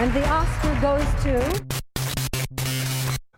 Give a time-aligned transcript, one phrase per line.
[0.00, 1.40] And the Oscar goes to.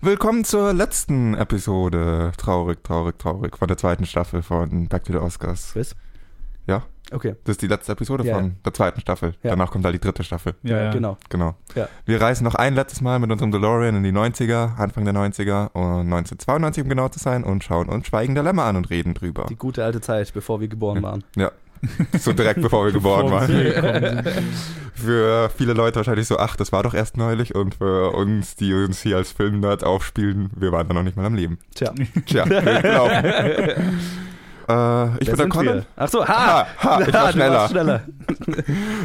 [0.03, 2.33] Willkommen zur letzten Episode.
[2.37, 3.57] Traurig, traurig, traurig.
[3.57, 5.75] Von der zweiten Staffel von Back to the Oscars.
[5.75, 5.97] Was?
[6.67, 6.83] Ja,
[7.13, 8.51] Okay, das ist die letzte Episode Ja, von ja.
[8.65, 9.35] der zweiten Staffel.
[9.43, 9.51] Ja.
[9.51, 10.55] Danach kommt halt die dritte Staffel.
[10.63, 10.91] Ja, ja.
[10.93, 11.17] genau.
[11.29, 11.57] Genau.
[11.75, 11.89] Ja.
[12.05, 15.73] Wir reisen noch ein letztes Mal mit unserem DeLorean in die 90er, Anfang der 90er
[15.73, 19.15] und 1992, um genau zu sein, und schauen uns Schweigen der Lämmer an und reden
[19.15, 19.47] drüber.
[19.49, 21.25] Die gute alte Zeit, bevor wir geboren waren.
[21.37, 21.51] Ja.
[22.19, 23.49] So direkt bevor wir geboren waren.
[23.49, 24.25] wir.
[24.95, 28.75] Für viele Leute wahrscheinlich so, ach, das war doch erst neulich und für uns, die
[28.75, 31.59] uns hier als Filmnerd aufspielen, wir waren da noch nicht mal am Leben.
[31.75, 31.95] Tja.
[32.27, 33.25] Tja, blöd gelaufen.
[33.25, 33.89] äh, ich
[34.69, 35.75] bin Wer der sind Conan.
[35.77, 35.87] wir?
[35.97, 36.67] Ach so, ha!
[36.67, 37.69] Ha, ha, ich war schneller.
[37.71, 38.03] schneller.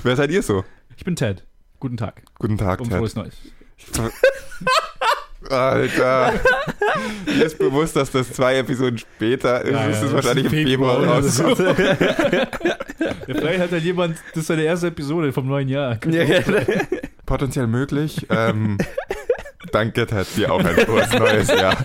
[0.03, 0.65] Wer seid ihr so?
[0.97, 1.45] Ich bin Ted.
[1.79, 2.23] Guten Tag.
[2.39, 2.97] Guten Tag, Und Ted.
[2.97, 3.35] frohes Neues.
[5.51, 6.33] Alter.
[7.25, 9.71] Mir ist bewusst, dass das zwei Episoden später ist.
[9.71, 11.39] Ja, ist ja, es das wahrscheinlich ist im Februar Februar raus.
[11.41, 11.71] oder so.
[13.27, 15.97] Ja, vielleicht hat ja jemand, das ist seine erste Episode vom neuen Jahr.
[16.09, 16.41] Ja, ja.
[17.25, 18.25] Potenziell möglich.
[18.29, 18.77] Ähm,
[19.71, 21.75] danke, Ted, dir auch ein frohes neues Jahr.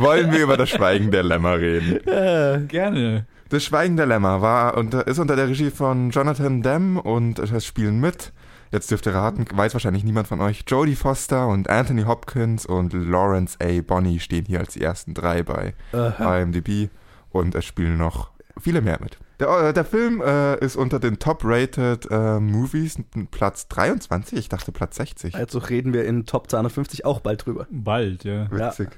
[0.00, 2.06] Wollen wir über das Schweigen der Lämmer reden?
[2.08, 3.26] Äh, Gerne.
[3.50, 7.66] Das Schweigen der Lämmer war unter, ist unter der Regie von Jonathan Demme und es
[7.66, 8.32] spielen mit,
[8.70, 12.92] jetzt dürft ihr raten, weiß wahrscheinlich niemand von euch, Jodie Foster und Anthony Hopkins und
[12.92, 13.80] Lawrence A.
[13.82, 16.38] Bonney stehen hier als die ersten drei bei aha.
[16.38, 16.90] IMDb
[17.30, 19.18] und es spielen noch viele mehr mit.
[19.40, 22.98] Der, äh, der Film äh, ist unter den Top-Rated äh, Movies
[23.30, 25.34] Platz 23, ich dachte Platz 60.
[25.34, 27.66] Also reden wir in Top 250 auch bald drüber.
[27.70, 28.50] Bald, ja.
[28.50, 28.90] Witzig.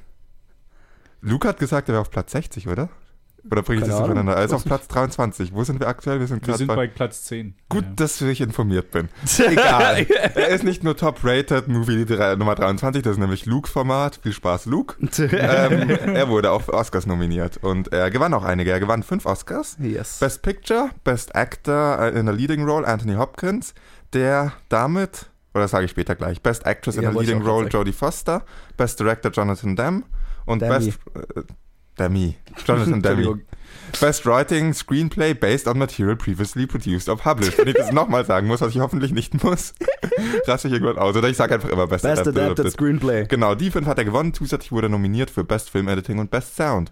[1.21, 2.89] Luke hat gesagt, er wäre auf Platz 60, oder?
[3.51, 4.35] Oder bringe ich das durcheinander?
[4.35, 5.53] Er ist Weiß auf Platz 23.
[5.53, 6.21] Wo sind wir aktuell?
[6.21, 7.55] Wir sind Wir gerade sind bei bei Platz 10.
[7.69, 7.91] Gut, ja.
[7.97, 9.09] dass ich informiert bin.
[9.39, 10.07] Egal.
[10.09, 14.21] er ist nicht nur Top-Rated Movie drei- Nummer 23, das ist nämlich Luke-Format.
[14.23, 14.95] Viel Spaß, Luke.
[15.33, 18.71] ähm, er wurde auch für Oscars nominiert und er gewann auch einige.
[18.71, 19.77] Er gewann fünf Oscars.
[19.81, 20.19] yes.
[20.21, 23.75] Best Picture, Best Actor äh, in a Leading Role, Anthony Hopkins,
[24.13, 27.69] der damit, oder das sage ich später gleich, Best Actress in Ja, a Leading Role.
[27.69, 28.45] Jodie Foster,
[28.77, 30.03] Best Director, Jonathan Demme
[30.47, 30.75] und Demme.
[30.79, 30.99] Best...
[32.09, 32.37] Demi.
[32.67, 33.15] Jonathan Demi.
[33.25, 33.41] Entschuldigung.
[34.01, 37.59] Best Writing Screenplay based on material previously produced or published.
[37.59, 39.75] Wenn ich das nochmal sagen muss, was ich hoffentlich nicht muss,
[40.47, 41.15] raste ich irgendwann aus.
[41.15, 43.27] Oder ich sage einfach immer Best, Best Adapted Screenplay.
[43.27, 44.33] Genau, die fünf hat er gewonnen.
[44.33, 46.91] Zusätzlich wurde er nominiert für Best Film Editing und Best Sound.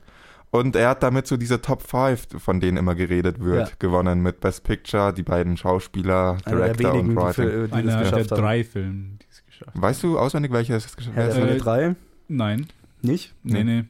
[0.50, 3.74] Und er hat damit so diese Top 5, von denen immer geredet wird, Ja.
[3.78, 7.50] gewonnen mit Best Picture, die beiden Schauspieler, Einer der Director wenigen, und die, Writing.
[7.50, 8.40] für, die das Einer der geschafft haben.
[8.42, 9.82] drei Filme, die es geschafft haben.
[9.82, 11.50] Weißt du auswendig, welche es geschafft Herr der hat?
[11.50, 11.96] Äh, 3?
[12.28, 12.66] Nein,
[13.00, 13.32] Nicht?
[13.44, 13.84] nee, nee.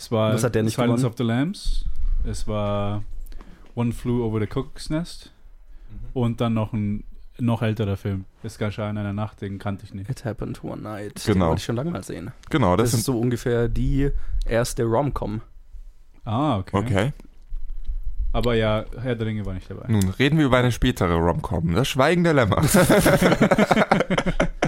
[0.00, 1.12] Es war Was hat der nicht Silence gewonnen?
[1.12, 1.84] of the Lambs.
[2.24, 3.04] Es war
[3.74, 5.30] One Flew Over the Cuckoo's Nest.
[6.14, 7.04] Und dann noch ein
[7.38, 8.24] noch älterer Film.
[8.42, 10.08] Es geschah in einer Nacht, den kannte ich nicht.
[10.08, 11.22] It Happened One Night.
[11.26, 11.34] Genau.
[11.34, 12.32] Den wollte ich schon lange mal sehen.
[12.48, 13.14] Genau, Das, das, ist sind.
[13.14, 14.10] so ungefähr die
[14.46, 15.42] erste Rom-Com.
[16.24, 16.76] Ah, okay.
[16.78, 17.12] Okay.
[18.32, 19.84] Aber ja, Herr der Ringe war nicht dabei.
[19.88, 22.62] Nun reden wir über eine spätere Rom-Com, das Schweigen der Lämmer.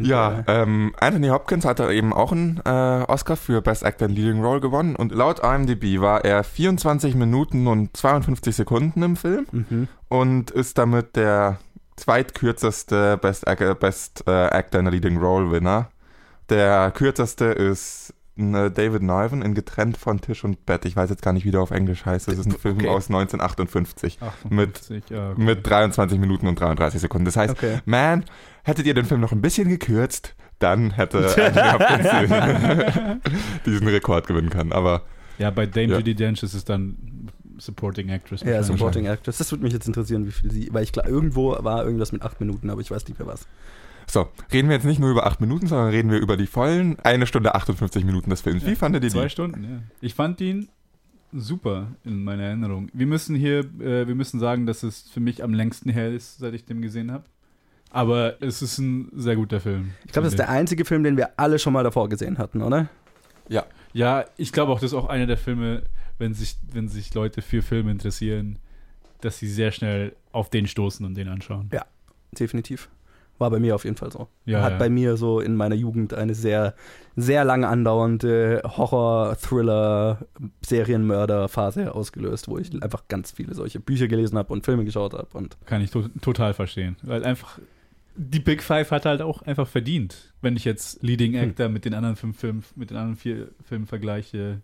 [0.00, 4.42] ja, ähm, Anthony Hopkins hatte eben auch einen äh, Oscar für Best Actor in Leading
[4.44, 9.88] Role gewonnen und laut IMDb war er 24 Minuten und 52 Sekunden im Film Mhm.
[10.08, 11.58] und ist damit der
[11.96, 13.44] zweitkürzeste Best,
[13.80, 15.88] Best äh, Actor in a Leading Role Winner.
[16.48, 20.84] Der kürzeste ist David Niven in Getrennt von Tisch und Bett.
[20.86, 22.26] Ich weiß jetzt gar nicht, wie der auf Englisch heißt.
[22.26, 22.88] Das ist ein Film Okay.
[22.88, 25.40] aus 1958 58, ja, okay.
[25.40, 27.26] mit 23 Minuten und 33 Sekunden.
[27.26, 27.78] Das heißt, Okay.
[27.84, 28.24] man,
[28.64, 32.28] hättet ihr den Film noch ein bisschen gekürzt, dann hätte Anthony
[33.66, 34.72] diesen, Rekord gewinnen können.
[34.72, 35.02] Aber
[35.38, 35.96] Ja, bei Dame Ja.
[35.98, 36.96] Judi Dench ist es dann
[37.58, 38.42] Supporting Actress.
[38.42, 38.60] Ja.
[38.64, 39.38] Supporting Actress.
[39.38, 40.68] Das würde mich jetzt interessieren, wie viel sie.
[40.72, 43.46] Weil ich klar, irgendwo war irgendwas mit acht Minuten, aber ich weiß nicht mehr was.
[44.14, 46.98] So, reden wir jetzt nicht nur über 8 Minuten, sondern reden wir über die vollen
[47.00, 48.64] 1 Stunde 58 Minuten des Films.
[48.64, 49.30] Wie Ja, fandet ihr Zwei die?
[49.30, 49.82] Stunden, ja.
[50.00, 50.68] Ich fand ihn
[51.32, 52.88] super in meiner Erinnerung.
[52.92, 56.38] Wir müssen hier, äh, wir müssen sagen, dass es für mich am längsten her ist,
[56.38, 57.24] seit ich den gesehen habe.
[57.90, 59.90] Aber es ist ein sehr guter Film.
[60.04, 62.62] Ich glaube, das ist der einzige Film, den wir alle schon mal davor gesehen hatten,
[62.62, 62.88] oder?
[63.92, 65.84] Ja, ich glaube auch, das ist auch einer der Filme,
[66.18, 68.58] wenn sich, wenn sich Leute für Filme interessieren,
[69.20, 71.70] dass sie sehr schnell auf den stoßen und den anschauen.
[72.32, 72.88] Definitiv.
[73.38, 74.28] War bei mir auf jeden Fall so.
[74.44, 74.78] Ja, Hat ja.
[74.78, 76.74] bei mir so in meiner Jugend eine sehr,
[77.16, 78.62] sehr lange andauernde
[80.64, 85.28] Horror-Thriller-Serienmörder-Phase ausgelöst, wo ich einfach ganz viele solche Bücher gelesen habe und Filme geschaut habe.
[85.32, 86.96] Und Kann ich to total verstehen.
[87.02, 87.58] Weil einfach,
[88.16, 90.32] die Big Five hat halt auch einfach verdient.
[90.40, 91.50] Wenn ich jetzt Leading Hm.
[91.50, 94.60] Actor mit den anderen fünf Filmen, mit den anderen vier Filmen vergleiche,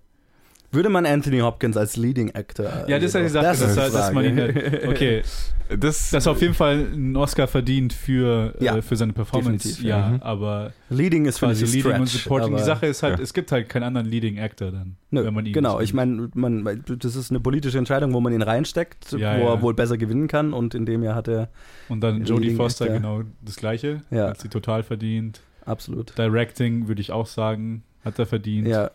[0.72, 2.84] Würde man Anthony Hopkins als Leading Actor?
[2.86, 5.22] Ja, das ist ja die Sache, Das dass, ist dass, dass man ihn halt, okay,
[5.68, 9.66] Das, dass er auf jeden Fall einen Oscar verdient für, Ja, äh, für seine Performance.
[9.66, 10.08] definitiv, ja, ja.
[10.10, 10.22] Mhm.
[10.22, 12.56] aber Leading ist quasi Leading Stretch, und Supporting.
[12.56, 13.22] Die Sache ist halt, Ja.
[13.24, 16.28] es gibt halt keinen anderen Leading Actor dann, Nö, wenn man ihn genau, ich meine,
[16.34, 19.50] man, das ist eine politische Entscheidung, wo man ihn reinsteckt, Ja, wo ja.
[19.54, 21.48] er wohl besser gewinnen kann und in dem Jahr hat er
[21.88, 22.96] Und dann Jodie Foster Actor.
[22.98, 24.02] genau das Gleiche.
[24.10, 24.28] Ja.
[24.28, 25.40] Hat sie total verdient.
[25.64, 26.16] absolut.
[26.16, 28.66] Directing würde ich auch sagen, hat er verdient.
[28.66, 28.90] Ja,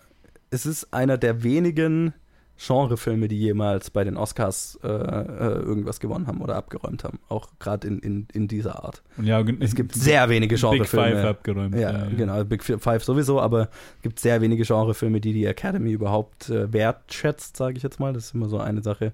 [0.51, 2.13] es ist einer der wenigen
[2.57, 7.19] Genrefilme, die jemals bei den Oscars äh, äh, irgendwas gewonnen haben oder abgeräumt haben.
[7.27, 9.03] Auch gerade in, in, in dieser Art.
[9.21, 11.27] Ja, Es gibt sehr wenige Big Five Genrefilme.
[11.27, 11.75] abgeräumt.
[11.75, 13.63] Ja, genau, Big Five sowieso, aber
[13.97, 18.13] es gibt sehr wenige Genrefilme, die die Academy überhaupt äh, wertschätzt, sage ich jetzt mal.
[18.13, 19.11] Das ist immer so eine Sache,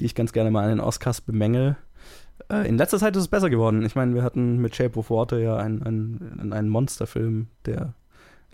[0.00, 1.76] die ich ganz gerne mal an den Oscars bemängel.
[2.50, 3.82] Äh, in letzter Zeit ist es besser geworden.
[3.86, 7.94] Ich meine, wir hatten mit Shape of Water ja einen, einen, einen Monsterfilm, der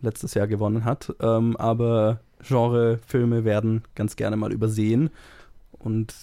[0.02, 1.14] letztes Jahr gewonnen hat.
[1.20, 5.11] Ähm, aber Genrefilme werden ganz gerne mal übersehen.
[5.73, 6.14] Und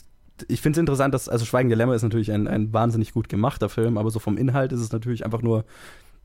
[0.48, 3.30] ich finde es interessant, dass, also Schweigen der Lämmer ist natürlich ein, ein wahnsinnig gut
[3.30, 5.66] gemachter Film, aber so vom Inhalt ist es natürlich einfach nur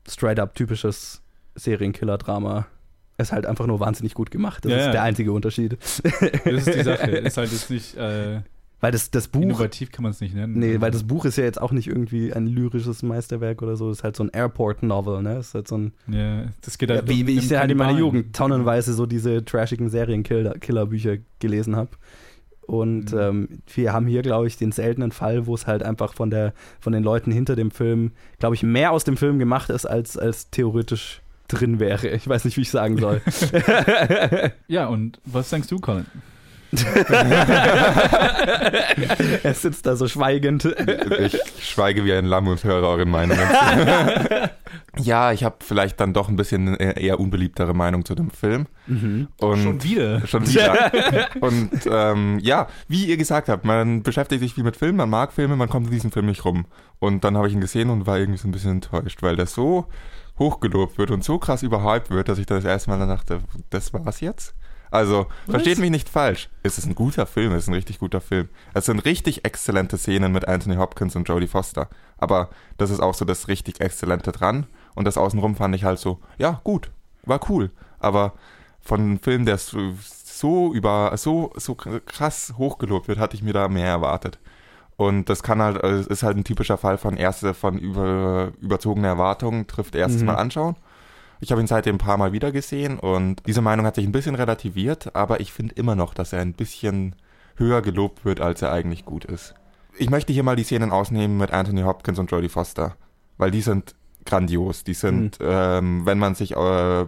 [0.07, 1.21] straight up typisches
[1.55, 2.67] Serienkiller-Drama.
[3.17, 4.65] Ist halt einfach nur wahnsinnig gut gemacht.
[4.65, 4.91] Das Ja, ist ja.
[4.91, 5.77] der einzige Unterschied.
[5.79, 5.99] Das
[6.45, 7.11] ist die Sache.
[7.11, 8.41] ist halt jetzt nicht äh,
[8.83, 9.41] Weil das, das Buch.
[9.41, 10.59] innovativ, kann man es nicht nennen.
[10.59, 13.87] Nee, weil das Buch ist ja jetzt auch nicht irgendwie ein lyrisches Meisterwerk oder so.
[13.87, 15.35] Das ist halt so ein Airport-Novel, ne?
[15.35, 15.93] Das ist halt so ein.
[16.07, 17.97] Ja, das geht halt Ja, wie, wie ich halt in meiner.
[17.97, 21.91] Jugend tonnenweise so diese trashigen Serienkiller-Bücher gelesen habe.
[22.65, 23.19] Und Mhm.
[23.19, 26.53] ähm, wir haben hier, glaube ich, den seltenen Fall, wo es halt einfach von, der,
[26.79, 30.17] von den Leuten hinter dem Film, glaube ich, mehr aus dem Film gemacht ist, als,
[30.17, 32.07] als theoretisch drin wäre.
[32.09, 33.21] Ich weiß nicht, wie ich sagen soll.
[34.67, 36.05] Ja, und was denkst du, Colin?
[39.43, 40.65] er sitzt da so schweigend.
[40.65, 43.41] ich schweige wie ein Lamm und höre eure Meinungen.
[44.97, 48.67] ja, ich habe vielleicht dann doch ein bisschen eher unbeliebtere Meinung zu dem Film.
[48.87, 49.27] Mhm.
[49.37, 50.25] Und wieder.
[50.27, 50.91] Schon wieder.
[51.41, 55.33] Und ähm, ja, wie ihr gesagt habt, man beschäftigt sich viel mit Filmen, man mag
[55.33, 56.65] Filme, man kommt in diesen Film nicht rum.
[56.99, 59.45] Und dann habe ich ihn gesehen und war irgendwie so ein bisschen enttäuscht, weil der
[59.45, 59.87] so
[60.39, 63.39] hochgelobt wird und so krass überhyped wird, dass ich das erste Mal dann dachte,
[63.69, 64.55] das war's jetzt?
[64.93, 66.49] Also, versteht mich nicht falsch.
[66.61, 68.49] Es ist ein guter Film, es ist ein richtig guter Film.
[68.75, 71.89] Es sind richtig exzellente Szenen mit Anthony Hopkins und Jodie Foster.
[72.19, 74.67] Aber das ist auch so das richtig Exzellente dran.
[74.93, 76.91] Und das Außenrum fand ich halt so, ja, gut,
[77.23, 77.71] war cool.
[77.97, 78.33] Aber
[78.81, 79.79] von einem Film, der so,
[80.23, 84.37] so über, so, so krass hochgelobt wird, hatte ich mir da mehr erwartet.
[84.95, 89.07] Und das kann halt, äh, ist halt ein typischer Fall von erste, von über, überzogene
[89.07, 90.27] Erwartungen, trifft erstes Mhm.
[90.27, 90.75] Mal anschauen.
[91.43, 94.13] Ich habe ihn seitdem ein paar Mal wieder gesehen und diese Meinung hat sich ein
[94.13, 97.17] bisschen relativiert, aber ich finde immer noch, dass er ein bisschen
[97.57, 99.53] höher gelobt wird, als er eigentlich gut ist.
[99.97, 102.95] Ich möchte hier mal die Szenen ausnehmen mit Anthony Hopkins und Jodie Foster,
[103.37, 103.93] weil die sind
[104.25, 104.85] grandios.
[104.85, 107.05] Die sind, ähm, wenn man sich äh,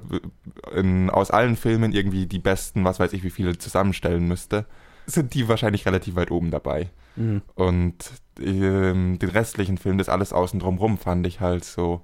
[0.74, 4.66] in, aus allen Filmen irgendwie die besten, was weiß ich, wie viele zusammenstellen müsste,
[5.06, 6.90] sind die wahrscheinlich relativ weit oben dabei.
[7.16, 7.42] Mhm.
[7.56, 7.96] Und
[8.42, 12.02] ähm, den restlichen Film, das alles außen drumrum, fand ich halt so,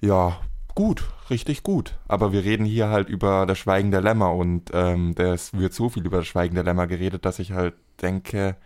[0.00, 0.38] ja,
[0.74, 1.98] gut, richtig gut.
[2.08, 5.88] Aber wir reden hier halt über das Schweigen der Lämmer und ähm, es wird so
[5.88, 8.56] viel über das Schweigen der Lämmer geredet, dass ich halt denke,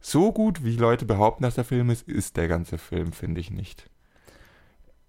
[0.00, 3.50] so gut wie Leute behaupten, dass der Film ist, ist der ganze Film, finde ich
[3.50, 3.90] nicht.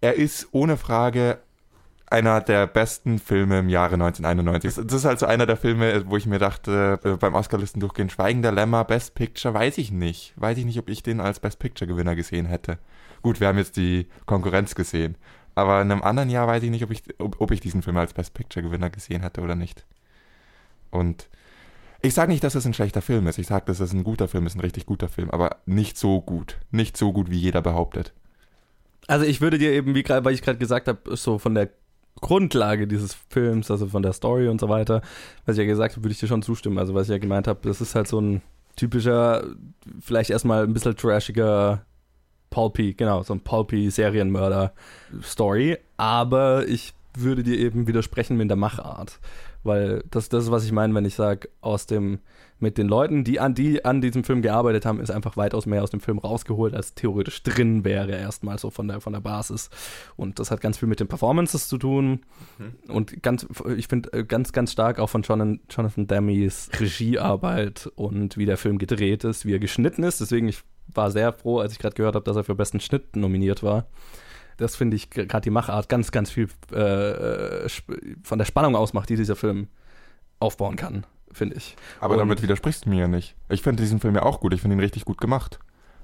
[0.01, 1.39] Er ist ohne Frage
[2.09, 4.85] einer der besten Filme im Jahre 1991.
[4.85, 8.09] Das ist halt so einer der Filme, wo ich mir dachte, äh, beim Oscarlisten durchgehen,
[8.09, 10.33] Schweigen der Lämmer, Best Picture, weiß ich nicht.
[10.37, 12.77] Weiß ich nicht, ob ich den als Best Picture Gewinner gesehen hätte.
[13.21, 15.17] Gut, wir haben jetzt die Konkurrenz gesehen.
[15.57, 17.97] Aber in einem anderen Jahr weiß ich nicht, ob ich, ob, ob ich diesen Film
[17.97, 19.87] als Best Picture Gewinner gesehen hätte oder nicht.
[20.91, 21.29] Und
[22.03, 23.39] ich sage nicht, dass es ein schlechter Film ist.
[23.39, 25.31] Ich sage, dass es ein guter Film ist, ein richtig guter Film.
[25.31, 26.59] Aber nicht so gut.
[26.69, 28.13] Nicht so gut, wie jeder behauptet.
[29.07, 31.71] Also ich würde dir eben, wie gerade, weil ich gerade gesagt habe, so von der
[32.21, 35.01] Grundlage dieses Films, also von der Story und so weiter,
[35.47, 36.77] was ich ja gesagt habe, würde ich dir schon zustimmen.
[36.77, 38.43] Also was ich ja gemeint habe, das ist halt so ein
[38.75, 39.43] typischer,
[40.01, 41.83] vielleicht erstmal ein bisschen trashiger
[42.49, 45.77] Pulpy, genau, so ein Pulpy Serienmörder-Story.
[45.97, 49.19] Aber ich würde dir eben widersprechen mit der Machart.
[49.63, 52.19] Weil das, das ist, was ich meine, wenn ich sage, aus dem,
[52.59, 55.83] mit den Leuten, die an, die an diesem Film gearbeitet haben, ist einfach weitaus mehr
[55.83, 59.69] aus dem Film rausgeholt, als theoretisch drin wäre, erstmal so von der, von der Basis.
[60.15, 62.21] Und das hat ganz viel mit den Performances zu tun.
[62.87, 68.37] Und ganz, ich finde äh, ganz, ganz stark auch von Jonathan, Jonathan Demme's Regiearbeit und
[68.37, 70.21] wie der Film gedreht ist, wie er geschnitten ist.
[70.21, 70.63] Deswegen, ich
[70.93, 73.85] war sehr froh, als ich gerade gehört habe, dass er für besten Schnitt nominiert war.
[74.57, 79.09] Das finde ich gerade die Machart ganz, ganz viel äh, sp- von der Spannung ausmacht,
[79.09, 79.67] die dieser Film
[80.39, 81.75] aufbauen kann, finde ich.
[81.99, 83.35] Aber Und- damit widersprichst du mir ja nicht.
[83.49, 84.53] Ich finde diesen Film ja auch gut.
[84.53, 85.59] Ich finde ihn richtig gut gemacht.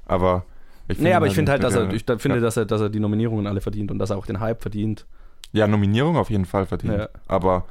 [0.06, 0.46] Aber
[0.88, 2.42] ich Nee, aber ich finde halt, dass er, äh, ich finde, ja.
[2.42, 5.06] dass er, dass er die Nominierungen alle verdient und dass er auch den Hype verdient.
[5.52, 6.98] Ja, Nominierung auf jeden Fall verdient.
[6.98, 7.10] Ja.
[7.28, 7.66] Aber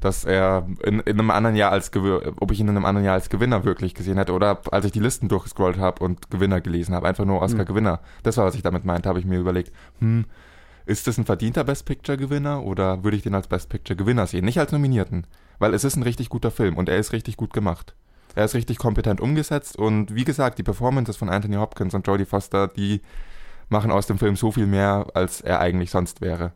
[0.00, 3.14] dass er in, in einem anderen Jahr als ob ich ihn in einem anderen Jahr
[3.14, 6.94] als Gewinner wirklich gesehen hätte oder als ich die Listen durchgescrollt habe und Gewinner gelesen
[6.94, 7.66] habe, einfach nur Oscar Mhm.
[7.66, 8.00] Gewinner.
[8.22, 10.26] Das war, was ich damit meinte, habe ich mir überlegt, hm,
[10.84, 14.26] ist das ein verdienter Best Picture Gewinner oder würde ich den als Best Picture Gewinner
[14.26, 15.26] sehen, nicht als Nominierten,
[15.58, 17.94] weil es ist ein richtig guter Film und er ist richtig gut gemacht.
[18.34, 22.26] Er ist richtig kompetent umgesetzt und wie gesagt, die Performances von Anthony Hopkins und Jodie
[22.26, 23.00] Foster, die
[23.70, 26.52] machen aus dem Film so viel mehr, als er eigentlich sonst wäre.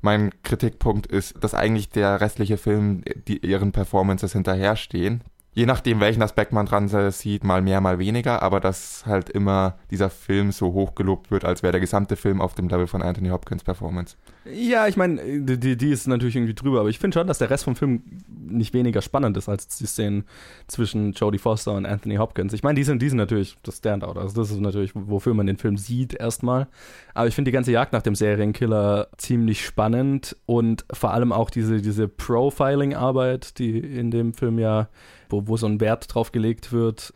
[0.00, 5.22] Mein Kritikpunkt ist, dass eigentlich der restliche Film die ihren Performances hinterherstehen.
[5.58, 9.76] Je nachdem, welchen Aspekt man dran sieht, mal mehr, mal weniger, aber dass halt immer
[9.90, 13.02] dieser Film so hoch gelobt wird, als wäre der gesamte Film auf dem Level von
[13.02, 14.14] Anthony Hopkins Performance.
[14.44, 17.50] Ja, ich meine, die, die ist natürlich irgendwie drüber, aber ich finde schon, dass der
[17.50, 20.26] Rest vom Film nicht weniger spannend ist als die Szenen
[20.68, 22.52] zwischen Jodie Foster und Anthony Hopkins.
[22.52, 24.16] Ich meine, die sind, die sind natürlich das Standout.
[24.18, 26.68] Also das ist natürlich, wofür man den Film sieht erstmal.
[27.14, 31.50] Aber ich finde die ganze Jagd nach dem Serienkiller ziemlich spannend und vor allem auch
[31.50, 34.88] diese, diese Profiling-Arbeit, die in dem Film ja,
[35.28, 37.12] wo, wo so ein Wert drauf gelegt wird,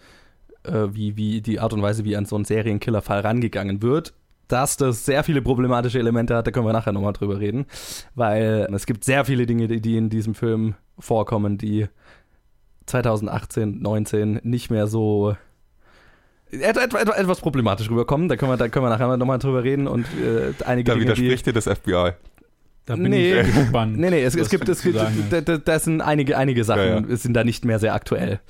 [0.65, 4.15] äh, wie, wie die Art und Weise, wie an so einen Serienkiller-Fall rangegangen wird
[4.53, 7.65] dass das sehr viele problematische Elemente hat, da können wir nachher nochmal drüber reden,
[8.15, 11.87] weil es gibt sehr viele Dinge, die, die in diesem Film vorkommen, die
[12.85, 15.37] 2018, 19 nicht mehr so
[16.51, 18.29] et, et, et, etwas problematisch rüberkommen.
[18.29, 21.07] Da können wir, da können wir nachher nochmal drüber reden und äh, einige Da Dinge,
[21.07, 22.13] widerspricht dir das FBI.
[22.87, 23.41] Da bin Nee.
[23.41, 23.97] ich gespannt.
[23.99, 24.97] Nee, nee, es, es gibt, es gibt
[25.31, 28.41] da, da, da sind einige, einige Sachen Ja, sind da nicht mehr sehr aktuell.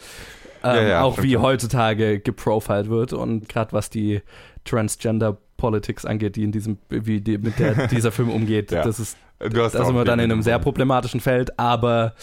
[0.65, 4.23] Ähm, Ja, ja, auch wie heutzutage geprofiled wird und gerade was die
[4.65, 8.83] Transgender Politics angeht, die in diesem, wie die, mit der dieser Film umgeht, Ja.
[8.83, 12.15] das ist da sind wir dann in einem sehr problematischen Feld, aber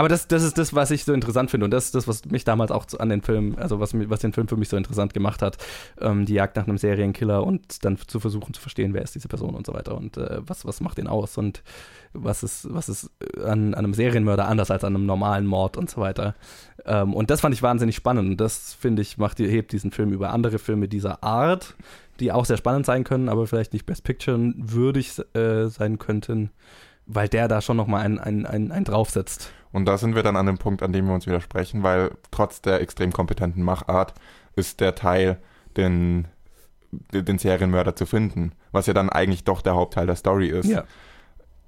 [0.00, 1.64] aber das, das ist das, was ich so interessant finde.
[1.64, 4.32] Und das ist das, was mich damals auch an den Film, also was, was den
[4.32, 5.58] Film für mich so interessant gemacht hat,
[6.00, 9.28] ähm, die Jagd nach einem Serienkiller und dann zu versuchen zu verstehen, wer ist diese
[9.28, 9.94] Person und so weiter.
[9.94, 11.36] Und äh, was, was macht ihn aus?
[11.36, 11.62] Und
[12.14, 15.76] was ist, was ist äh, an, an einem Serienmörder anders als an einem normalen Mord
[15.76, 16.34] und so weiter.
[16.86, 18.30] Ähm, und das fand ich wahnsinnig spannend.
[18.30, 21.74] Und das, finde ich, macht, hebt diesen Film über andere Filme dieser Art,
[22.20, 26.48] die auch sehr spannend sein können, aber vielleicht nicht Best Picture würdig äh, sein könnten,
[27.04, 29.52] weil der da schon nochmal einen, einen, einen, einen draufsetzt.
[29.72, 32.60] Und da sind wir dann an dem Punkt, an dem wir uns widersprechen, weil trotz
[32.60, 34.14] der extrem kompetenten Machart
[34.56, 35.38] ist der Teil,
[35.76, 36.26] den,
[37.12, 40.68] den Serienmörder zu finden, was ja dann eigentlich doch der Hauptteil der Story ist,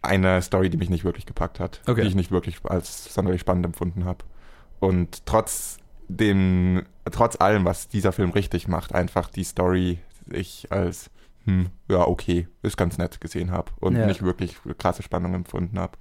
[0.02, 2.02] eine Story, die mich nicht wirklich gepackt hat, Okay.
[2.02, 4.24] die ich nicht wirklich als sonderlich spannend empfunden habe.
[4.80, 5.78] Und trotz
[6.08, 6.82] dem,
[7.12, 11.08] trotz allem, was dieser Film richtig macht, einfach die Story ich als
[11.44, 14.06] hm, ja, okay, ist ganz nett gesehen habe und Ja.
[14.06, 15.98] nicht wirklich krasse Spannung empfunden habe.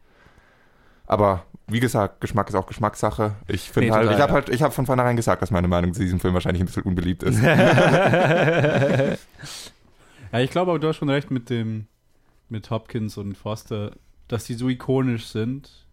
[1.06, 3.36] Aber wie gesagt, Geschmack ist auch Geschmackssache.
[3.48, 4.36] Ich finde Nee, halt, total, ich habe ja.
[4.36, 6.84] halt, ich habe von vornherein gesagt, dass meine Meinung zu diesem Film wahrscheinlich ein bisschen
[6.84, 7.40] unbeliebt ist.
[10.32, 11.88] Ja, ich glaube aber, du hast schon recht mit dem,
[12.48, 13.92] mit Hopkins und Foster,
[14.28, 15.86] dass die so ikonisch sind.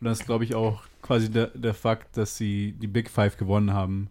[0.00, 3.36] Und das ist, glaube ich, auch quasi der, der Fakt, dass sie die Big Five
[3.36, 4.10] gewonnen haben,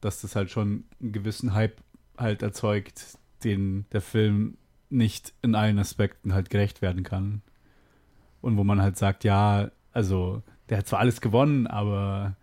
[0.00, 1.80] dass das halt schon einen gewissen Hype
[2.18, 4.58] halt erzeugt, den der Film
[4.90, 7.42] nicht in allen Aspekten halt gerecht werden kann.
[8.42, 12.36] Und wo man halt sagt, ja, also der hat zwar alles gewonnen, aber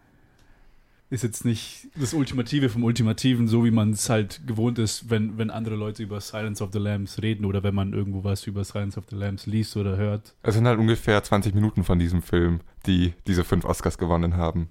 [1.09, 5.37] ist jetzt nicht das Ultimative vom Ultimativen, so wie man es halt gewohnt ist, wenn,
[5.37, 8.65] wenn andere Leute über Silence of the Lambs reden oder wenn man irgendwo was über
[8.65, 10.35] Silence of the Lambs liest oder hört.
[10.43, 14.69] Es sind halt ungefähr 20 Minuten von diesem Film, die diese fünf Oscars gewonnen haben.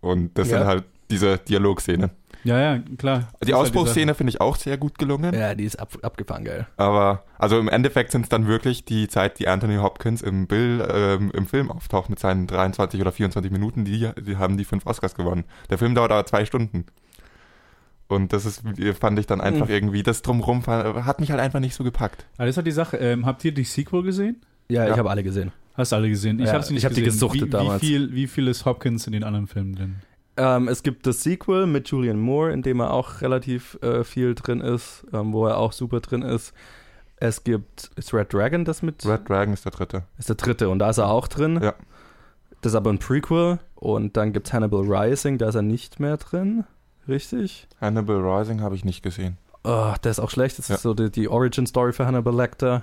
[0.00, 0.58] Und das Ja.
[0.58, 2.10] sind halt diese Dialogszenen.
[2.44, 3.28] Ja, ja, klar.
[3.40, 5.34] Das Die halt Ausbruchsszene finde ich auch sehr gut gelungen.
[5.34, 6.66] ja, die ist ab, abgefahren, geil.
[6.76, 10.86] Aber, also im Endeffekt sind es dann wirklich die Zeit, die Anthony Hopkins im Bill,
[10.92, 14.84] ähm, im Film auftaucht mit seinen 23 oder 24 Minuten, die, die haben die fünf
[14.86, 15.44] Oscars gewonnen.
[15.70, 16.84] Der Film dauert aber zwei Stunden.
[18.06, 18.62] Und das ist,
[19.00, 19.72] fand ich dann einfach Mhm.
[19.74, 22.26] irgendwie, das drumrum hat mich halt einfach nicht so gepackt.
[22.36, 22.98] Aber das ist halt die Sache.
[22.98, 24.42] Ähm, habt ihr die Sequel gesehen?
[24.68, 24.92] Ja, Ja.
[24.92, 25.52] ich habe alle gesehen.
[25.74, 26.38] Hast alle gesehen?
[26.38, 27.18] Ich Ja, habe sie nicht ich hab die gesehen.
[27.18, 27.82] gesuchtet wie, damals.
[27.82, 29.96] Wie viel, wie viel ist Hopkins in den anderen Filmen drin?
[30.36, 34.34] Ähm, es gibt das Sequel mit Julian Moore, in dem er auch relativ äh, viel
[34.34, 36.52] drin ist, ähm, wo er auch super drin ist.
[37.16, 39.06] Es gibt, ist Red Dragon das mit?
[39.06, 40.02] Red Dragon ist der dritte.
[40.18, 41.60] Ist der dritte und da ist er auch drin.
[41.62, 41.74] Ja.
[42.62, 46.00] Das ist aber ein Prequel und dann gibt es Hannibal Rising, da ist er nicht
[46.00, 46.64] mehr drin.
[47.06, 47.68] Richtig?
[47.80, 49.36] Hannibal Rising habe ich nicht gesehen.
[49.62, 50.58] Oh, der ist auch schlecht.
[50.58, 50.74] Das Ja.
[50.76, 52.82] ist so die, die Origin-Story für Hannibal Lecter.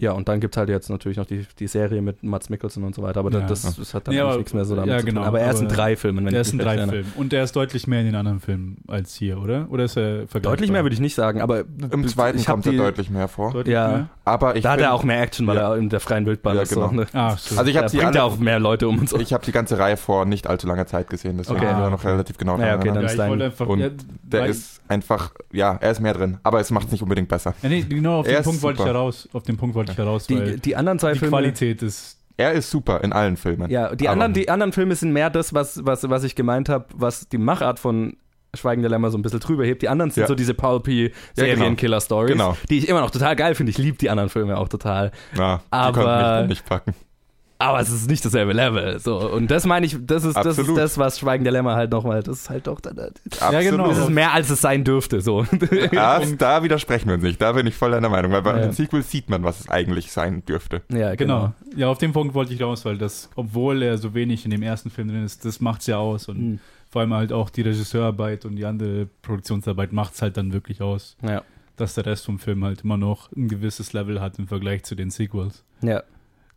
[0.00, 2.82] Ja, und dann gibt es halt jetzt natürlich noch die, die Serie mit Mats Mikkelsen
[2.82, 3.40] und so weiter, aber Ja.
[3.46, 5.14] das, das hat dann Nee, eigentlich aber- nichts mehr so damit ja, zu tun.
[5.14, 6.76] genau, Aber er ist in drei Filmen, wenn ich ist in drei.
[6.84, 7.12] Filmen.
[7.16, 9.66] Und der ist deutlich mehr in den anderen Filmen als hier, oder?
[9.70, 10.52] Oder ist er vergleichbar?
[10.52, 11.60] Deutlich mehr würde ich nicht sagen, aber
[11.90, 13.52] Im zweiten kommt er deutlich mehr vor.
[13.52, 13.88] Deutlich Ja.
[13.88, 14.08] mehr?
[14.24, 15.70] Aber ich Da hat er auch mehr Action, weil Ja.
[15.74, 16.74] er in der freien Wildbahn Ja, ist.
[16.74, 16.88] genau.
[16.88, 17.06] So, ne?
[17.12, 17.56] Ah, so.
[17.56, 19.18] Also ich da habe die, bringt alle- er auch mehr Leute um und so.
[19.20, 21.66] ich hab die ganze Reihe vor nicht allzu langer Zeit gesehen, deswegen Okay.
[21.66, 23.66] bin ich Ah, da noch relativ genau Ja, dran okay, dann ja, ist einfach.
[23.68, 23.88] und ja,
[24.24, 27.54] Der ist einfach, ja, er ist mehr drin, aber es macht es nicht unbedingt besser.
[27.62, 28.92] Ja, nee, genau auf Er den ist Punkt wollte ich super.
[28.92, 29.28] heraus.
[29.32, 31.30] Auf den Punkt wollte ich heraus, weil Die, die anderen zwei die Filme.
[31.30, 33.70] Qualität ist Er ist super in allen Filmen.
[33.70, 36.68] Ja, die Aber- anderen, die anderen Filme sind mehr das, was, was, was ich gemeint
[36.68, 38.16] habe, was die Machart von
[38.54, 39.82] Schweigen der Lämmer so ein bisschen drüber hebt.
[39.82, 40.26] Die anderen sind Ja.
[40.28, 41.56] so diese pulpy Ja, genau.
[41.56, 42.56] Serienkiller-Stories, Genau.
[42.70, 43.70] die ich immer noch total geil finde.
[43.70, 45.10] Ich liebe die anderen Filme auch total.
[45.36, 46.94] Ja, die Aber- konnten mich dann nicht packen.
[47.64, 48.98] Aber es ist nicht dasselbe Level.
[48.98, 49.18] So.
[49.30, 52.22] Und das meine ich, das ist, das ist das, was Schweigen der Lämmer halt nochmal,
[52.22, 52.96] das ist halt doch, das
[53.40, 53.62] Absolut.
[53.70, 53.90] genau.
[53.90, 55.20] ist mehr, als es sein dürfte.
[55.20, 55.44] So.
[55.92, 57.40] Ja, da widersprechen wir uns nicht.
[57.40, 58.62] Da bin ich voll deiner Meinung, weil bei Ja.
[58.62, 60.82] den Sequels sieht man, was es eigentlich sein dürfte.
[60.92, 61.52] ja, Genau.
[61.76, 64.62] Ja, auf den Punkt wollte ich raus, weil das, obwohl er so wenig in dem
[64.62, 66.28] ersten Film drin ist, das macht's ja aus.
[66.28, 66.58] Und Mhm.
[66.90, 71.16] vor allem halt auch die Regisseurarbeit und die andere Produktionsarbeit macht's halt dann wirklich aus,
[71.22, 71.42] Ja.
[71.76, 74.94] dass der Rest vom Film halt immer noch ein gewisses Level hat im Vergleich zu
[74.94, 76.02] den Sequels, ja.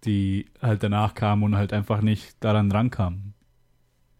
[0.06, 3.34] Die halt danach kamen und halt einfach nicht daran rankamen.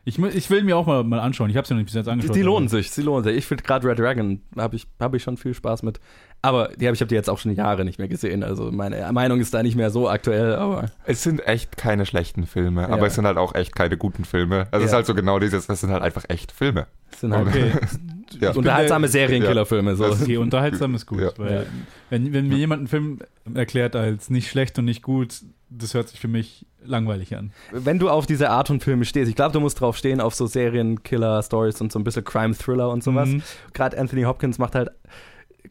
[0.06, 1.50] Ich, ich will mir auch mal, mal anschauen.
[1.50, 2.34] Ich habe es ja noch nicht bis jetzt Die, angeschaut.
[2.34, 3.36] die aber- lohnen sich, sie lohnen sich.
[3.36, 6.00] Ich finde gerade Red Dragon habe ich, hab ich schon viel Spaß mit.
[6.42, 8.42] Aber die hab, ich habe die jetzt auch schon Jahre nicht mehr gesehen.
[8.42, 12.46] Also meine Meinung ist da nicht mehr so aktuell, aber Es sind echt keine schlechten
[12.46, 12.90] Filme, Ja.
[12.90, 14.68] aber es sind halt auch echt keine guten Filme.
[14.72, 14.96] Also es ist Ja.
[14.98, 16.88] halt so genau dieses, das sind halt einfach echt Filme.
[17.12, 17.72] es sind halt Okay,
[18.40, 18.52] Ja.
[18.52, 19.98] unterhaltsame Serienkillerfilme.
[19.98, 20.06] So.
[20.06, 21.20] Okay, unterhaltsam ist gut.
[21.20, 21.32] Ja.
[21.38, 21.64] Weil Ja.
[22.12, 23.20] wenn, wenn mir jemand einen Film
[23.54, 27.52] erklärt als nicht schlecht und nicht gut, das hört sich für mich langweilig an.
[27.72, 30.34] Wenn du auf diese Art von Filme stehst, ich glaube, du musst drauf stehen, auf
[30.36, 33.30] so Serienkiller-Stories und so ein bisschen Crime-Thriller und sowas.
[33.30, 33.44] Mhm.
[33.74, 34.92] Gerade Anthony Hopkins macht halt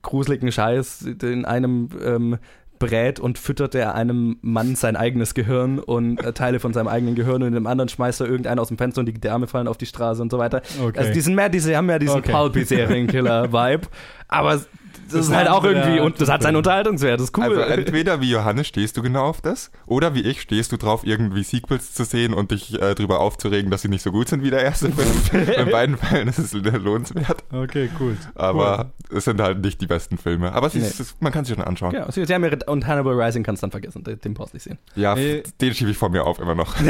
[0.02, 1.02] gruseligen Scheiß.
[1.02, 2.38] In einem ähm,
[2.78, 7.14] brät und füttert er einem Mann sein eigenes Gehirn und äh, Teile von seinem eigenen
[7.14, 9.68] Gehirn und in dem anderen schmeißt er irgendeinen aus dem Fenster und die Därme fallen
[9.68, 10.62] auf die Straße und so weiter.
[10.82, 10.98] Okay.
[10.98, 12.32] Also die sind mehr, diese haben ja diesen Okay.
[12.32, 13.86] Pulpy-Serienkiller-Vibe,
[14.28, 14.60] aber
[15.06, 16.56] das, Das ist halt auch irgendwie, und das hat seinen.
[16.56, 17.44] Unterhaltungswert, das ist cool.
[17.44, 21.02] Also entweder wie Johannes stehst du genau auf das, oder wie ich stehst du drauf,
[21.04, 24.42] irgendwie Sequels zu sehen und dich äh, drüber aufzuregen, dass sie nicht so gut sind
[24.42, 25.48] wie der erste Film.
[25.66, 28.16] In beiden Fällen ist es lohnenswert, okay, cool.
[28.34, 30.52] aber es sind halt nicht die besten Filme.
[30.52, 30.80] Aber Nee.
[30.82, 31.92] es ist, man kann sie schon anschauen.
[31.92, 34.56] Genau, sie, sie haben ihre, und Hannibal Rising kannst du dann vergessen, den, brauchst du
[34.56, 34.78] nicht sehen.
[34.94, 36.74] Ja, Äh, den schiebe ich vor mir auf immer noch.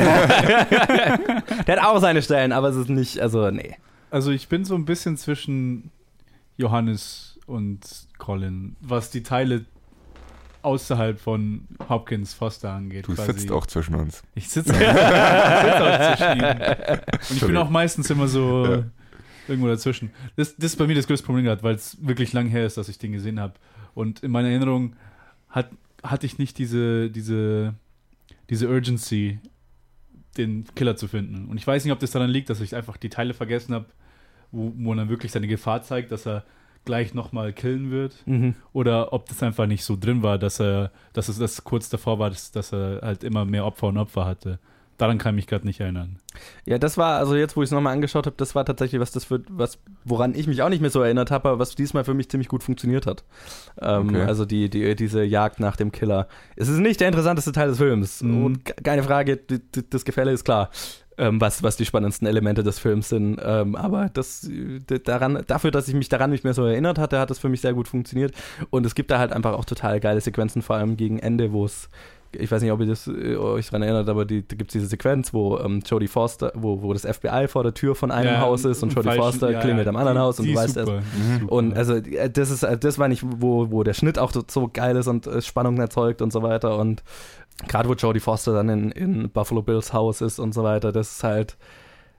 [1.67, 3.77] Der hat auch seine Stellen, aber es ist nicht, also nee.
[4.11, 5.91] Also ich bin so ein bisschen zwischen
[6.57, 7.81] Johannes und
[8.27, 9.65] Colin, was die Teile
[10.63, 13.07] außerhalb von Hopkins Foster angeht.
[13.07, 13.33] Du quasi.
[13.33, 14.25] sitzt auch zwischen uns.
[14.35, 16.43] Ich sitze sitz auch zwischen.
[16.43, 18.85] Und ich bin auch meistens immer so Ja.
[19.47, 20.11] irgendwo dazwischen.
[20.35, 22.77] Das, das ist bei mir das größte Problem gerade, weil es wirklich lang her ist,
[22.77, 23.55] dass ich den gesehen habe.
[23.95, 24.97] Und in meiner Erinnerung
[25.49, 25.71] hat,
[26.03, 27.75] hatte ich nicht diese, diese,
[28.51, 29.39] diese Urgency,
[30.37, 31.47] den Killer zu finden.
[31.49, 33.87] Und ich weiß nicht, ob das daran liegt, dass ich einfach die Teile vergessen habe,
[34.51, 36.45] wo, wo er dann wirklich seine Gefahr zeigt, dass er
[36.87, 38.15] gleich nochmal killen wird.
[38.25, 38.55] Mhm.
[38.73, 42.19] Oder ob das einfach nicht so drin war, dass er, dass es das kurz davor
[42.19, 44.59] war, dass, dass er halt immer mehr Opfer und Opfer hatte.
[44.99, 46.17] Daran kann ich mich gerade nicht erinnern.
[46.65, 49.13] Ja, das war, also jetzt, wo ich es nochmal angeschaut habe, das war tatsächlich was,
[49.13, 52.05] das wird, was, woran ich mich auch nicht mehr so erinnert habe, aber was diesmal
[52.05, 53.23] für mich ziemlich gut funktioniert hat.
[53.79, 54.23] Ähm, Okay.
[54.23, 56.29] Also die, die, diese Jagd nach dem Killer.
[56.57, 58.23] Es ist nicht der interessanteste Teil des Films.
[58.23, 58.43] Mhm.
[58.45, 60.71] Und ke- keine Frage, die, die, das Gefälle ist klar.
[61.19, 63.41] Ähm, was, was die spannendsten Elemente des Films sind.
[63.43, 67.19] Ähm, aber das äh, daran, dafür, dass ich mich daran nicht mehr so erinnert hatte,
[67.19, 68.35] hat es für mich sehr gut funktioniert.
[68.69, 71.65] Und es gibt da halt einfach auch total geile Sequenzen, vor allem gegen Ende, wo
[71.65, 71.89] es
[72.39, 74.73] ich weiß nicht, ob ihr das, äh, euch daran erinnert, aber die, da gibt es
[74.75, 78.35] diese Sequenz, wo ähm, Jodie Foster, wo, wo das FBI vor der Tür von einem
[78.35, 80.47] Ja, Haus ist und Jodie falschen- Foster ja, klingelt ja, am anderen die- Haus und
[80.49, 80.93] du weißt erst.
[81.47, 84.43] Und also äh, das ist, äh, das war nicht, wo, wo der Schnitt auch so-
[84.47, 86.77] so geil ist und Spannung erzeugt und so weiter.
[86.77, 87.03] Und
[87.69, 91.13] gerade wo Jodie Foster dann in, in Buffalo Bills Haus ist und so weiter, das
[91.13, 91.57] ist halt,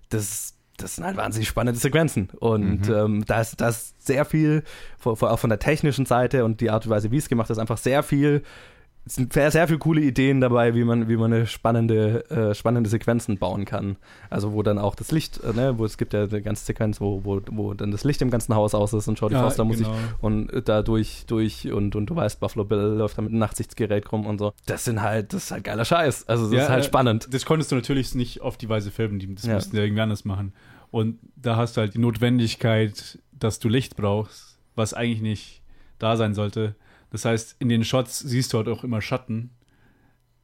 [0.10, 2.30] das, das sind halt wahnsinnig spannende Sequenzen.
[2.40, 2.94] Und Mhm.
[2.96, 4.64] ähm, da ist da ist sehr viel,
[4.98, 7.50] vor, vor, auch von der technischen Seite und die Art und Weise, wie es gemacht
[7.50, 8.44] ist, einfach sehr viel.
[9.08, 12.90] Es sind sehr, viele coole Ideen dabei, wie man, wie man eine spannende, äh, spannende
[12.90, 13.96] Sequenzen bauen kann.
[14.30, 17.00] Also wo dann auch das Licht, äh, ne, wo es gibt ja eine ganze Sequenz,
[17.02, 19.64] wo, wo, wo dann das Licht im ganzen Haus aus ist und Jodie Ja, Foster
[19.64, 19.96] muss genau.
[20.22, 24.12] und da durch, durch und, und du weißt, Buffalo Bill läuft da mit einem Nachtsichtsgerät
[24.12, 24.54] rum und so.
[24.66, 26.28] Das sind halt, das ist halt geiler Scheiß.
[26.28, 27.28] Also das Ja, ist halt äh, spannend.
[27.32, 29.54] Das konntest du natürlich nicht auf die Weise filmen, die- das Ja.
[29.56, 30.54] mussten ja irgendwie anders machen.
[30.92, 35.62] Und da hast du halt die Notwendigkeit, dass du Licht brauchst, was eigentlich nicht
[36.00, 36.76] da sein sollte.
[37.12, 39.52] Das heißt, in den Shots siehst du halt auch immer Schatten,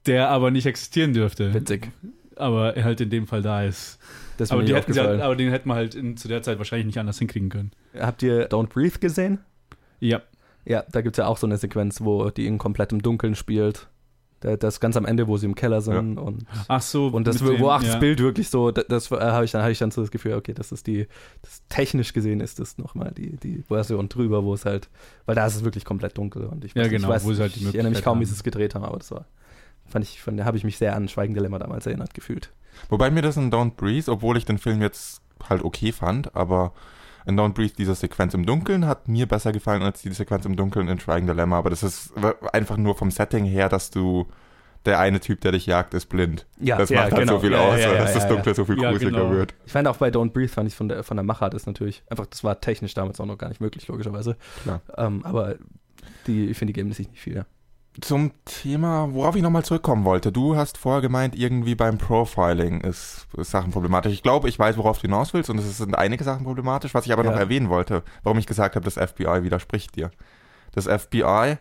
[0.06, 1.54] der aber nicht existieren dürfte.
[1.54, 1.92] Witzig.
[2.36, 4.00] Aber er halt in dem Fall da ist.
[4.50, 7.50] Aber, halt, aber den hätten wir halt in, zu der Zeit wahrscheinlich nicht anders hinkriegen
[7.50, 7.72] können.
[7.98, 9.40] Habt ihr Don't Breathe gesehen?
[10.00, 10.22] Ja.
[10.66, 13.36] Ja, da gibt es ja auch so eine Sequenz, wo die in komplett im Dunkeln
[13.36, 13.88] spielt.
[14.44, 17.08] Da- Das ganz am Ende, wo sie im Keller sind und, Ach so.
[17.08, 18.00] und das, wo auch das ja.
[18.00, 20.34] Bild wirklich so, das, das äh, habe ich dann, habe ich dann so das Gefühl,
[20.34, 21.08] okay, das ist die,
[21.42, 24.90] das technisch gesehen ist das nochmal die, die Version drüber, wo es halt,
[25.26, 27.34] weil da ist es wirklich komplett dunkel und ich, Ja, weiß, genau, ich weiß, wo
[27.34, 29.26] sie halt die ich erinnere mich kaum, wie sie es gedreht haben, aber das war,
[29.88, 32.52] fand ich, fand, da habe ich mich sehr an Schweigen Dilemma damals erinnert gefühlt.
[32.90, 36.74] Wobei mir das in Don't Breathe, obwohl ich den Film jetzt halt okay fand, aber
[37.26, 40.56] in Don't Breathe diese Sequenz im Dunkeln hat mir besser gefallen als die Sequenz im
[40.56, 41.58] Dunkeln in Schweigen Dilemma.
[41.58, 42.14] Aber das ist
[42.52, 44.28] einfach nur vom Setting her, dass du
[44.86, 46.46] der eine Typ, der dich jagt, ist blind.
[46.60, 47.34] Ja, das ja, macht halt genau.
[47.36, 48.30] so viel Ja, aus, ja, ja, dass ja, das ja.
[48.30, 49.32] Dunkle so viel Ja, gruseliger genau.
[49.32, 49.54] wird.
[49.66, 52.04] Ich fand auch bei Don't Breathe fand ich von der, von der Machart ist natürlich
[52.10, 54.36] einfach, das war technisch damals auch noch gar nicht möglich, logischerweise.
[54.98, 55.56] Ähm, aber
[56.28, 57.46] die, ich finde, die geben sich nicht viel.
[58.02, 60.32] Zum Thema, worauf ich nochmal zurückkommen wollte.
[60.32, 64.12] Du hast vorher gemeint, irgendwie beim Profiling ist, ist Sachen problematisch.
[64.14, 66.94] Ich glaube, ich weiß, worauf du hinaus willst und es sind einige Sachen problematisch.
[66.96, 67.40] Was ich aber noch Ja.
[67.40, 70.10] erwähnen wollte, warum ich gesagt habe, das FBI widerspricht dir.
[70.72, 71.58] Das FBI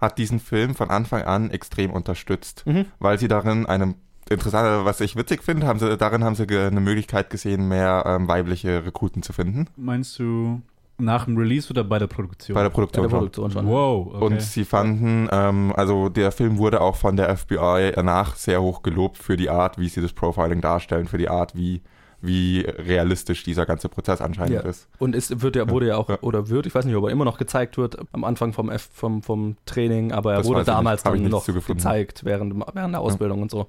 [0.00, 2.86] hat diesen Film von Anfang an extrem unterstützt, Mhm.
[2.98, 3.94] weil sie darin eine
[4.28, 8.28] interessante, was ich witzig finde, haben sie, darin haben sie eine Möglichkeit gesehen, mehr ähm,
[8.28, 9.66] weibliche Rekruten zu finden.
[9.76, 10.60] Meinst du
[11.00, 12.54] nach dem Release oder bei der Produktion?
[12.54, 13.02] Bei der Bei Produktion.
[13.04, 13.18] der schon.
[13.18, 13.66] Produktion schon.
[13.66, 14.24] Wow, okay.
[14.24, 18.82] Und sie fanden, ähm, also der Film wurde auch von der FBI danach sehr hoch
[18.82, 21.82] gelobt für die Art, wie sie das Profiling darstellen, für die Art, wie,
[22.22, 24.60] wie realistisch dieser ganze Prozess anscheinend Ja.
[24.68, 24.88] ist.
[24.98, 26.18] Und es wird ja, wurde ja auch, Ja.
[26.20, 28.90] oder wird, ich weiß nicht, ob er immer noch gezeigt wird am Anfang vom, F,
[28.92, 33.42] vom, vom Training, aber er Das wurde damals dann noch gezeigt während, während der Ausbildung
[33.42, 33.68] und so.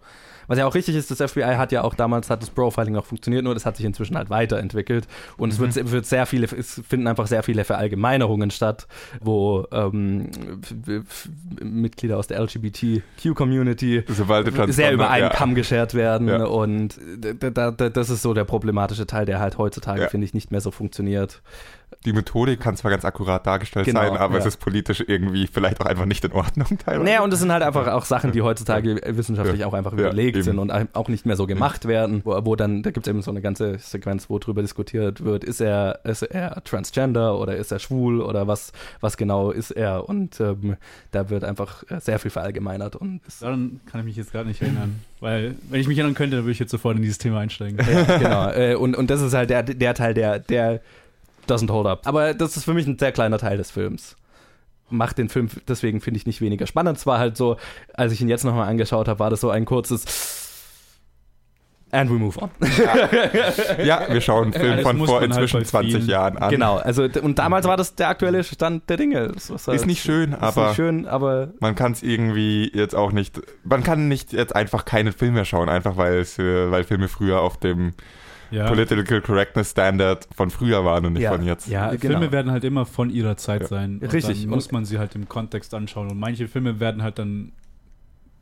[0.52, 3.06] Was ja auch richtig ist, das FBI hat ja auch damals, hat das Profiling noch
[3.06, 5.08] funktioniert, nur das hat sich inzwischen halt weiterentwickelt.
[5.38, 5.74] Und es Mhm.
[5.76, 8.86] wird, wird sehr viele, es finden einfach sehr viele Verallgemeinerungen statt,
[9.22, 10.30] wo ähm,
[11.64, 14.04] Mitglieder aus der LGBTQ-Community
[14.68, 15.30] sehr über einen ja.
[15.30, 16.44] Kamm geschert werden Ja.
[16.46, 20.08] und da, da, da, das ist so der problematische Teil, der halt heutzutage, Ja.
[20.10, 21.42] finde ich, nicht mehr so funktioniert.
[22.06, 24.40] Die Methodik kann zwar ganz akkurat dargestellt Genau, sein, aber ja.
[24.40, 27.04] es ist politisch irgendwie vielleicht auch einfach nicht in Ordnung teilweise.
[27.04, 29.68] Naja, und es sind halt einfach auch Sachen, die heutzutage wissenschaftlich Ja.
[29.68, 30.44] auch einfach Ja, überlegt eben.
[30.44, 33.22] sind und auch nicht mehr so gemacht werden, wo, wo dann, da gibt es eben
[33.22, 37.72] so eine ganze Sequenz, wo drüber diskutiert wird, ist er, ist er transgender oder ist
[37.72, 40.78] er schwul oder was, was genau ist er und ähm,
[41.12, 44.62] da wird einfach äh, sehr viel verallgemeinert und Daran kann ich mich jetzt gerade nicht
[44.62, 45.02] erinnern.
[45.20, 47.78] Weil, wenn ich mich erinnern könnte, dann würde ich jetzt sofort in dieses Thema einsteigen.
[47.78, 48.50] ja, genau.
[48.52, 50.82] Äh, und, und das ist halt der, der Teil, der, der
[51.48, 52.08] doesn't hold up.
[52.08, 54.16] Aber das ist für mich ein sehr kleiner Teil des Films.
[54.90, 56.98] Macht den Film deswegen, finde ich, nicht weniger spannend.
[56.98, 57.58] Es war halt so,
[57.94, 60.06] als ich ihn jetzt nochmal angeschaut habe, war das so ein kurzes
[61.94, 62.50] And we move on.
[63.84, 66.50] Ja, wir schauen einen Film Das von vor halt inzwischen bei 20 vielen- Jahren an.
[66.50, 69.28] genau, also und damals war das der aktuelle Stand der Dinge.
[69.28, 72.72] Das ist, halt- Ist nicht schön, ist aber nicht schön, aber man kann es irgendwie
[72.74, 76.40] jetzt auch nicht, man kann nicht jetzt einfach keinen Film mehr schauen, einfach weil es,
[76.40, 77.92] äh, weil Filme früher auf dem
[78.52, 81.32] Ja, Political Correctness Standard von früher waren und nicht Ja.
[81.32, 81.68] von jetzt.
[81.68, 82.20] ja Genau.
[82.20, 83.68] Filme werden halt immer von ihrer Zeit Ja.
[83.68, 84.00] sein.
[84.02, 84.42] Und Richtig.
[84.42, 86.10] Dann muss man sie halt im Kontext anschauen.
[86.12, 87.54] Und manche Filme werden halt dann,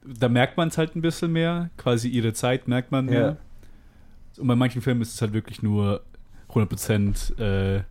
[0.03, 1.69] da merkt man es halt ein bisschen mehr.
[1.77, 3.37] Quasi ihre Zeit merkt man mehr.
[4.37, 6.01] Und bei manchen Filmen ist es halt wirklich nur
[6.53, 7.83] 100% äh,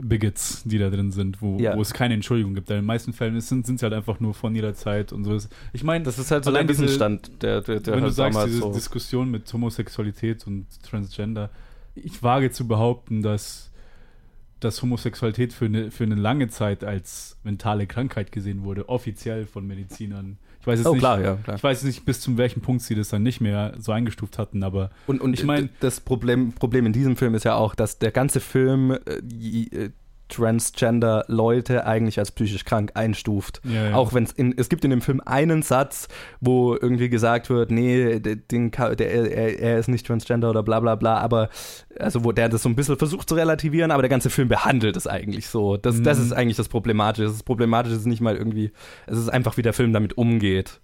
[0.00, 1.76] Bigots, die da drin sind, wo, Ja.
[1.76, 2.70] wo es keine Entschuldigung gibt.
[2.70, 5.36] In den meisten Fällen sind sind sie halt einfach nur von ihrer Zeit und so.
[5.72, 8.14] Ich meine, das ist halt so der diese- Wissensstand, der, der, der wenn du halt
[8.14, 8.72] sagst, diese so.
[8.72, 11.50] Diskussion mit Homosexualität und Transgender,
[11.96, 13.72] ich wage zu behaupten, dass,
[14.60, 19.66] dass Homosexualität für eine, für eine lange Zeit als mentale Krankheit gesehen wurde, offiziell von
[19.66, 20.38] Medizinern.
[20.68, 21.56] Ich weiß jetzt Oh nicht, klar, ja, klar.
[21.56, 24.62] ich weiß nicht, bis zum welchen Punkt sie das dann nicht mehr so eingestuft hatten,
[24.62, 27.98] aber Und, und Ich mein- das Problem, Problem in diesem Film ist ja auch, dass
[27.98, 29.90] der ganze Film äh, äh,
[30.28, 33.60] Transgender-Leute eigentlich als psychisch krank einstuft.
[33.64, 33.94] ja, ja.
[33.94, 36.08] Auch wenn es in, es gibt in dem Film einen Satz,
[36.40, 40.94] wo irgendwie gesagt wird, nee, den, der, er, er ist nicht transgender oder bla bla
[40.94, 41.48] bla, aber
[41.98, 44.96] also wo der das so ein bisschen versucht zu relativieren, aber der ganze Film behandelt
[44.96, 45.76] es eigentlich so.
[45.76, 46.24] Das, das Mhm.
[46.24, 47.28] ist eigentlich das Problematische.
[47.28, 48.72] Das Problematische ist nicht mal irgendwie,
[49.06, 50.80] es ist einfach, wie der Film damit umgeht.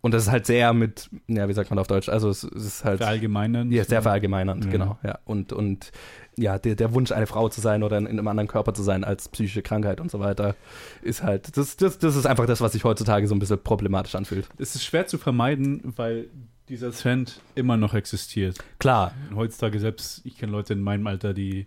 [0.00, 2.10] Und das ist halt sehr mit, ja, wie sagt man auf Deutsch?
[2.10, 3.72] Also es, es ist halt verallgemeinern.
[3.72, 4.70] ja, sehr verallgemeinernd, Ja.
[4.70, 4.98] genau.
[5.02, 5.18] Ja.
[5.24, 5.92] Und, und
[6.36, 8.82] ja, der, der Wunsch, eine Frau zu sein oder in, in einem anderen Körper zu
[8.82, 10.56] sein als psychische Krankheit und so weiter,
[11.02, 14.14] ist halt, das, das, das ist einfach das, was sich heutzutage so ein bisschen problematisch
[14.14, 14.48] anfühlt.
[14.58, 16.28] Es ist schwer zu vermeiden, weil
[16.68, 18.58] dieser Trend immer noch existiert.
[18.78, 21.66] Klar, heutzutage selbst, ich kenne Leute in meinem Alter, die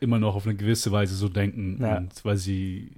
[0.00, 1.78] immer noch auf eine gewisse Weise so denken.
[1.80, 1.96] Ja.
[1.96, 2.92] Und weil sie,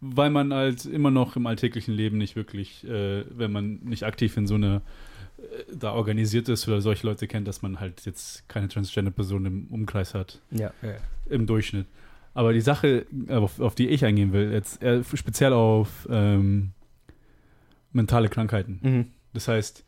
[0.00, 4.36] weil man halt immer noch im alltäglichen Leben nicht wirklich, äh, wenn man nicht aktiv
[4.36, 4.82] in so eine
[5.72, 10.14] da organisiert ist oder solche Leute kennt, dass man halt jetzt keine Transgender-Person im Umkreis
[10.14, 10.72] hat, ja.
[11.28, 11.86] im Durchschnitt.
[12.34, 16.70] Aber die Sache, auf, auf die ich eingehen will, jetzt äh, speziell auf ähm,
[17.92, 18.78] mentale Krankheiten.
[18.82, 19.06] Mhm.
[19.32, 19.84] Das heißt,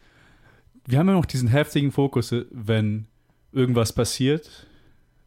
[0.86, 3.06] wir haben ja noch diesen heftigen Fokus, wenn
[3.52, 4.66] irgendwas passiert,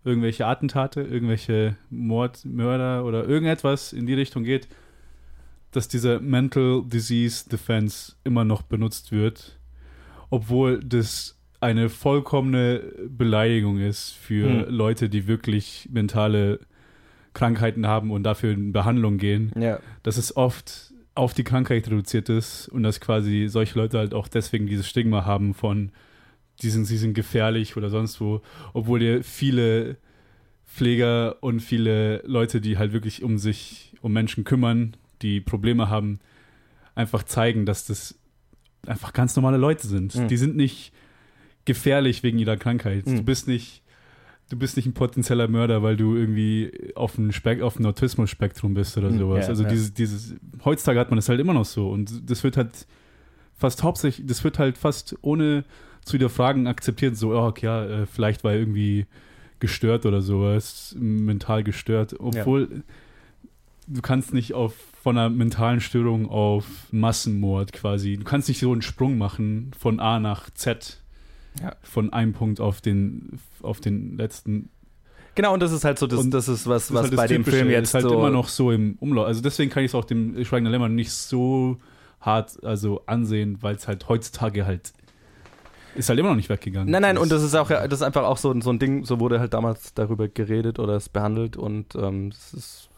[0.03, 4.67] irgendwelche Attentate, irgendwelche Mord, Mörder oder irgendetwas in die Richtung geht,
[5.71, 9.57] dass dieser Mental Disease Defense immer noch benutzt wird,
[10.33, 14.73] obwohl das eine vollkommene Beleidigung ist für Hm.
[14.75, 16.59] Leute, die wirklich mentale
[17.33, 19.79] Krankheiten haben und dafür in Behandlung gehen Ja.
[20.01, 24.27] dass es oft auf die Krankheit reduziert ist und dass quasi solche Leute halt auch
[24.27, 25.91] deswegen dieses Stigma haben von,
[26.63, 28.41] die sind, sie sind gefährlich oder sonst wo,
[28.73, 29.97] obwohl ja viele
[30.65, 36.19] Pfleger und viele Leute, die halt wirklich um sich, um Menschen kümmern, die Probleme haben,
[36.95, 38.15] einfach zeigen, dass das
[38.87, 40.15] einfach ganz normale Leute sind.
[40.15, 40.27] Mhm.
[40.27, 40.91] Die sind nicht
[41.65, 43.05] gefährlich wegen ihrer Krankheit.
[43.05, 43.17] Mhm.
[43.17, 43.81] Du bist nicht
[44.49, 48.73] du bist nicht ein potenzieller Mörder, weil du irgendwie auf dem Spek auf dem Autismus-Spektrum
[48.73, 49.45] bist oder Mhm, sowas.
[49.45, 49.69] ja, also ja.
[49.69, 52.85] dieses dieses heutzutage hat man das halt immer noch so und das wird halt
[53.57, 55.63] fast hauptsächlich das wird halt fast ohne
[56.03, 59.05] zu hinterfragen akzeptiert so oh, okay, ja, äh, vielleicht war er irgendwie
[59.59, 62.83] gestört oder sowas, mental gestört, obwohl
[63.87, 68.15] du kannst nicht auf von einer mentalen Störung auf Massenmord quasi.
[68.15, 71.01] Du kannst nicht so einen Sprung machen von A nach Z.
[71.61, 71.75] Ja.
[71.83, 74.69] Von einem Punkt auf den auf den letzten.
[75.35, 77.13] Genau, und das ist halt so, das, Und das ist was, Das ist was halt
[77.13, 78.13] das bei dem Film jetzt ist halt so.
[78.13, 79.25] immer noch so im Umlauf.
[79.27, 81.77] Also deswegen kann ich es auch dem Schweigender Lämmer nicht so
[82.21, 84.93] hart also ansehen, weil es halt heutzutage halt
[85.95, 86.89] ist halt immer noch nicht weggegangen.
[86.89, 89.03] Nein, nein, und das ist auch das ist einfach auch so, ein- so ein Ding,
[89.05, 92.89] so wurde halt damals darüber geredet oder es behandelt und ähm, das ist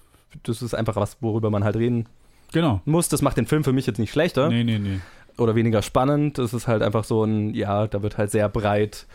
[0.43, 2.07] das ist einfach was, worüber man halt reden
[2.51, 2.81] genau.
[2.85, 3.09] muss.
[3.09, 4.99] Das macht den Film für mich jetzt nicht schlechter Nee, nee, nee.
[5.37, 6.37] oder weniger spannend.
[6.37, 9.07] Das ist halt einfach so ein, ja, da wird halt sehr breit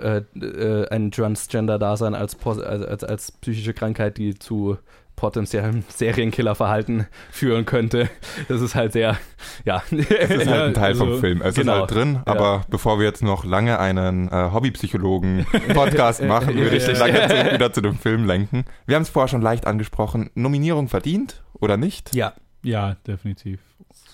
[0.00, 4.78] äh, äh, ein Transgender-Dasein als, als, als, als psychische Krankheit, die zu
[5.18, 8.08] potenziellem Serienkillerverhalten führen könnte.
[8.48, 9.16] Das ist halt sehr,
[9.64, 9.82] ja.
[9.90, 11.42] Das ist halt ein Teil vom also, Film.
[11.42, 11.72] Es genau.
[11.74, 12.22] ist halt drin, Ja.
[12.32, 16.98] aber bevor wir jetzt noch lange einen äh, Hobbypsychologen-Podcast machen, würde ich Richtig.
[16.98, 18.64] lange zu, wieder zu dem Film lenken.
[18.86, 20.30] Wir haben es vorher schon leicht angesprochen.
[20.34, 22.14] Nominierung verdient oder nicht?
[22.14, 23.60] ja, Ja, definitiv.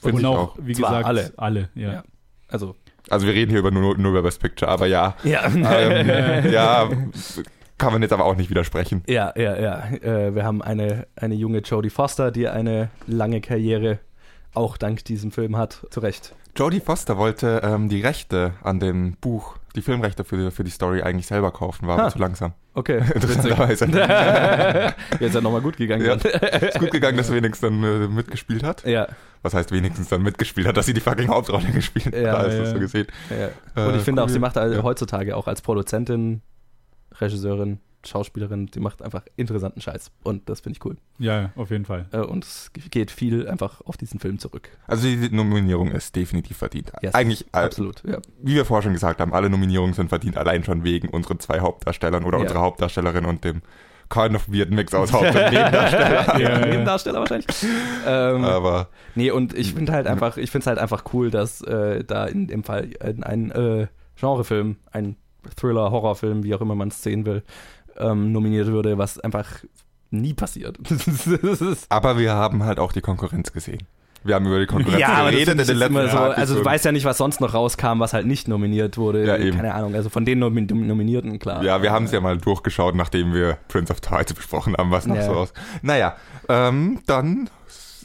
[0.00, 0.56] Finde und ich auch, auch.
[0.60, 1.32] wie Zwar gesagt, alle.
[1.36, 1.92] alle, ja.
[1.92, 2.04] Ja.
[2.48, 2.74] also,
[3.10, 5.14] Also wir reden hier über nur, nur über Best Picture, aber ja.
[5.24, 5.44] ja.
[5.46, 5.62] Ähm,
[6.52, 6.88] ja,
[7.78, 9.02] kann man jetzt aber auch nicht widersprechen.
[9.08, 9.84] Ja, ja, ja.
[10.02, 13.98] Äh, wir haben eine, eine junge Jodie Foster, die eine lange Karriere
[14.54, 15.86] auch dank diesem Film hat.
[15.90, 16.34] Zu Recht.
[16.56, 20.70] Jodie Foster wollte ähm, die Rechte an dem Buch, die Filmrechte für die, für die
[20.70, 22.02] Story eigentlich selber kaufen, war Ah.
[22.02, 22.52] aber zu langsam.
[22.74, 22.98] Okay.
[23.14, 23.86] Interessanterweise.
[25.18, 26.04] Jetzt ja nochmal gut gegangen.
[26.06, 26.14] Ja.
[26.14, 28.84] Ist gut gegangen, dass sie wenigstens dann äh, mitgespielt hat.
[28.84, 29.08] ja,
[29.42, 32.52] Was heißt wenigstens dann mitgespielt hat, dass sie die fucking Hauptrolle gespielt hat, Ja, hast
[32.52, 32.66] du ja.
[32.66, 33.06] so gesehen.
[33.30, 33.82] ja.
[33.84, 34.32] Und Äh, ich finde auch, cool.
[34.32, 36.42] sie macht also heutzutage auch als Produzentin,
[37.20, 40.10] Regisseurin, Schauspielerin, die macht einfach interessanten Scheiß.
[40.22, 40.96] Und das finde ich cool.
[41.18, 42.06] Ja, auf jeden Fall.
[42.12, 44.68] Äh, Und es geht viel einfach auf diesen Film zurück.
[44.86, 46.92] Also die Nominierung ist definitiv verdient.
[47.02, 48.18] Yes, Eigentlich, äh, Absolut, ja.
[48.42, 51.60] wie wir vorher schon gesagt haben, alle Nominierungen sind verdient, allein schon wegen unseren zwei
[51.60, 52.42] Hauptdarstellern oder Ja.
[52.42, 53.62] unserer Hauptdarstellerin und dem
[54.10, 56.38] kind of weird Mix aus Haupt- und Nebendarsteller.
[56.38, 56.66] Ja, ja.
[56.66, 57.46] Nebendarsteller wahrscheinlich.
[58.06, 61.62] ähm, Aber Nee, und ich finde halt einfach, ich finde es halt einfach cool, dass
[61.62, 63.86] äh, da in dem Fall ein, ein äh,
[64.20, 65.16] Genrefilm, ein
[65.56, 67.42] Thriller, Horrorfilm, wie auch immer man es sehen will,
[67.98, 69.48] ähm, nominiert würde, was einfach
[70.10, 70.78] nie passiert.
[71.88, 73.82] Aber wir haben halt auch die Konkurrenz gesehen.
[74.26, 76.86] Wir haben über die Konkurrenz ja, geredet in den letzten immer so, also du weißt
[76.86, 79.26] ja nicht, was sonst noch rauskam, was halt nicht nominiert wurde.
[79.26, 79.54] Ja, eben.
[79.54, 81.62] Keine Ahnung, also von den Nomin Nominierten, klar.
[81.62, 85.06] Ja, wir haben es ja mal durchgeschaut, nachdem wir Prince of Tides besprochen haben, was
[85.06, 85.24] noch Ja.
[85.24, 85.52] so aus.
[85.82, 86.16] Naja,
[86.48, 87.50] ähm, dann,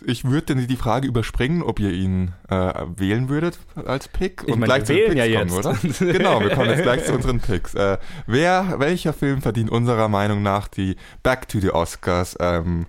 [0.05, 4.43] ich würde die Frage überspringen, ob ihr ihn äh, wählen würdet als Pick.
[4.47, 5.63] Ich meine, wir zu den wählen ja Picks jetzt.
[5.63, 6.13] kommen, oder?
[6.17, 7.73] genau, wir kommen jetzt gleich zu unseren Picks.
[7.75, 12.85] Äh, wer, welcher Film verdient unserer Meinung nach die Back to the Oscars, ähm,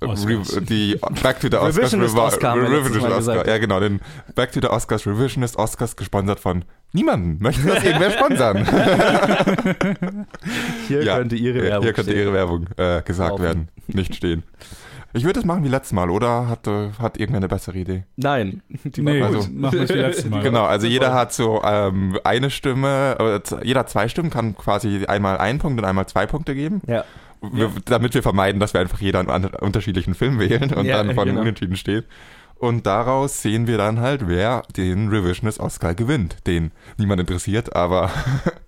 [0.00, 0.60] Oscars.
[0.68, 3.16] Die Back to the Oscars Revisionist Revi- Oscar Revisionist Oscar.
[3.18, 3.46] gesagt.
[3.46, 4.00] Ja, genau, den
[4.34, 7.38] Back to the Oscars Revisionist Oscars gesponsert von niemanden.
[7.42, 8.66] Möchte das irgendwer sponsern?
[10.88, 12.12] Hier Ja, könnte ihre Werbung Hier könnte.
[12.12, 13.42] Ihre Werbung äh, gesagt Laufen.
[13.42, 14.42] werden, nicht stehen.
[15.16, 16.46] Ich würde es machen wie letztes Mal, oder?
[16.48, 18.04] Hat, äh, hat irgendwer eine bessere Idee?
[18.16, 20.42] Nein, die Nee, Also- gut, machen wir es wie letztes Mal.
[20.42, 25.06] Genau, also jeder hat so ähm, eine Stimme, äh, jeder hat zwei Stimmen, kann quasi
[25.06, 27.04] einmal einen Punkt und einmal zwei Punkte geben, Ja,
[27.40, 31.14] wir, damit wir vermeiden, dass wir einfach jeder einen unterschiedlichen Film wählen und Ja, dann
[31.14, 31.40] von genau.
[31.40, 32.04] Unentschieden steht.
[32.58, 36.36] Und daraus sehen wir dann halt, wer den Revisionist Oscar gewinnt.
[36.46, 38.10] Den niemand interessiert, aber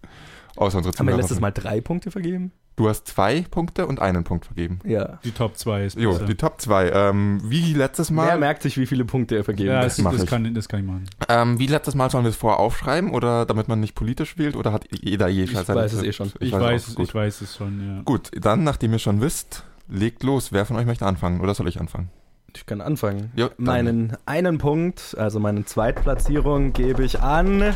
[0.59, 2.53] außer unsere haben wir letztes Mal drei Punkte vergeben?
[2.79, 4.79] Du hast zwei Punkte und einen Punkt vergeben.
[4.85, 5.19] Ja.
[5.25, 6.27] Die Top 2 ist Jo, besser.
[6.27, 6.93] die Top 2.
[6.93, 8.29] Ähm, wie letztes Mal.
[8.29, 9.87] Wer merkt sich, wie viele Punkte er vergeben ja, hat?
[9.87, 10.31] das, mach das, ich.
[10.31, 11.11] kann, das kann ich machen.
[11.29, 14.55] Ähm, wie letztes Mal sollen wir es vorher aufschreiben oder damit man nicht politisch wählt
[14.55, 16.31] oder hat jeder je Ich weiß es eh schon.
[16.39, 17.09] Ich, weiß, gut.
[17.09, 18.03] ich weiß es schon, ja.
[18.03, 20.53] Gut, dann, nachdem ihr schon wisst, legt los.
[20.53, 22.11] Wer von euch möchte anfangen oder soll ich anfangen?
[22.55, 23.33] Ich kann anfangen.
[23.35, 23.51] Dann.
[23.57, 27.75] Meinen einen Punkt, also meine Zweitplatzierung, gebe ich an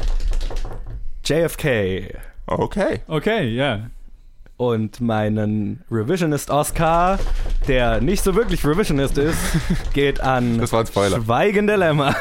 [1.25, 2.32] JFK.
[2.59, 3.01] Okay.
[3.07, 3.91] Okay, ja.
[4.57, 7.19] Und meinen Revisionist Oscar,
[7.67, 9.39] der nicht so wirklich Revisionist ist,
[9.93, 11.17] geht an Das war ein Spoiler.
[11.23, 12.15] Schweigende Lämmer.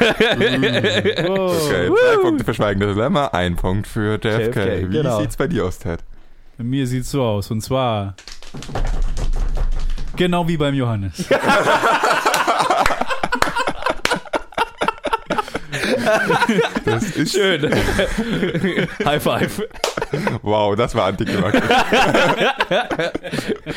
[1.22, 1.62] Wow.
[1.66, 4.56] Okay, zwei Punkte für Schweigendes Dilemma, ein Punkt für JFK.
[4.56, 5.20] JFK, Wie genau.
[5.20, 6.00] sieht's bei dir aus, Ted?
[6.58, 7.50] Bei mir sieht es so aus.
[7.50, 8.14] Und zwar
[10.16, 11.24] genau wie beim Johannes.
[16.84, 17.70] Das ist Schön.
[19.04, 19.62] High five.
[20.42, 21.62] Wow, das war antiklimaktisch.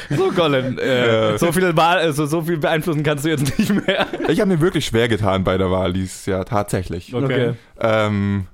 [0.09, 1.37] So, Colin, äh, Äh.
[1.37, 4.05] so, viel Wahl, also, so viel beeinflussen kannst du jetzt nicht mehr.
[4.27, 7.13] Ich habe mir wirklich schwer getan bei der Wahl dieses Jahr, tatsächlich.
[7.13, 7.53] Okay.
[7.79, 8.47] Ähm,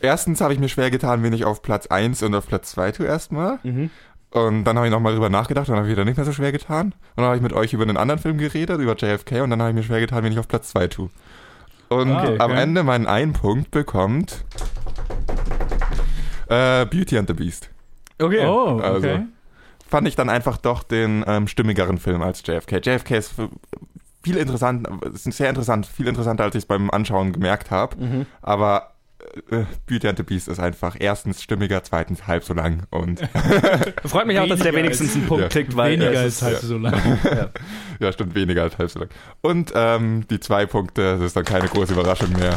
[0.00, 2.92] erstens habe ich mir schwer getan, wen ich auf Platz 1 und auf Platz 2
[2.92, 3.58] tue erstmal.
[3.62, 3.90] Mhm.
[4.32, 6.32] Und dann habe ich nochmal drüber nachgedacht und dann habe ich wieder nicht mehr so
[6.32, 6.86] schwer getan.
[6.86, 9.60] Und dann habe ich mit euch über einen anderen Film geredet, über JFK, und dann
[9.60, 11.10] habe ich mir schwer getan, wen ich auf Platz 2 tue.
[11.88, 12.36] Und Ah, okay.
[12.38, 14.44] am Ende meinen einen Punkt bekommt
[16.50, 17.70] äh, Beauty and the Beast.
[18.18, 18.44] Okay.
[18.46, 18.84] Oh, okay.
[18.84, 19.08] Also.
[19.88, 22.80] Fand ich dann einfach doch den ähm, stimmigeren Film als JFK.
[22.84, 23.34] JFK ist
[24.22, 27.96] viel interessant, ist sehr interessant, viel interessanter, als ich es beim Anschauen gemerkt habe.
[27.96, 28.26] Mhm.
[28.40, 28.94] Aber
[29.50, 33.20] äh, Beauty and the Beast ist einfach erstens stimmiger, zweitens halb so lang und
[34.04, 35.48] Freut mich auch, dass der wenigstens einen Punkt Ja.
[35.48, 36.60] kriegt, weil Weniger als ist, halb ja.
[36.60, 37.18] so lang.
[38.00, 39.08] ja, stimmt weniger als halb so lang.
[39.40, 42.56] Und ähm, die zwei Punkte, das ist dann keine große Überraschung mehr.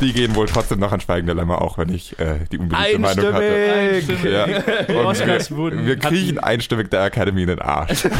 [0.00, 3.32] Die gehen wohl trotzdem noch an Schweigende Lämmer, auch wenn ich äh, die unbedingte Meinung
[3.32, 3.44] hatte.
[3.44, 4.24] einstimmig.
[4.24, 4.46] Ja.
[4.46, 8.04] Die Und wir, kriechen einstimmig der Academy in den Arsch.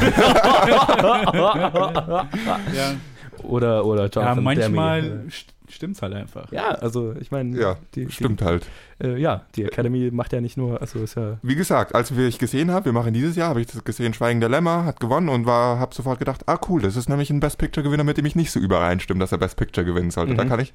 [2.74, 2.94] Ja,
[3.42, 5.30] Oder, oder ja Jonathan manchmal Demme.
[5.30, 6.52] st stimmt's halt einfach.
[6.52, 8.66] Ja, also ich meine, Ja, die, stimmt halt.
[9.02, 11.38] Äh, ja, die Academy macht ja nicht nur, also ist ja.
[11.42, 14.40] Wie gesagt, als ich gesehen habe, wir machen dieses Jahr, habe ich das gesehen, Schweigen
[14.40, 17.40] der Lämmer hat gewonnen und war, habe sofort gedacht, ah cool, das ist nämlich ein
[17.40, 20.34] Best Picture Gewinner, mit dem ich nicht so übereinstimme, dass er Best Picture gewinnen sollte.
[20.34, 20.48] Da Mhm.
[20.48, 20.72] kann ich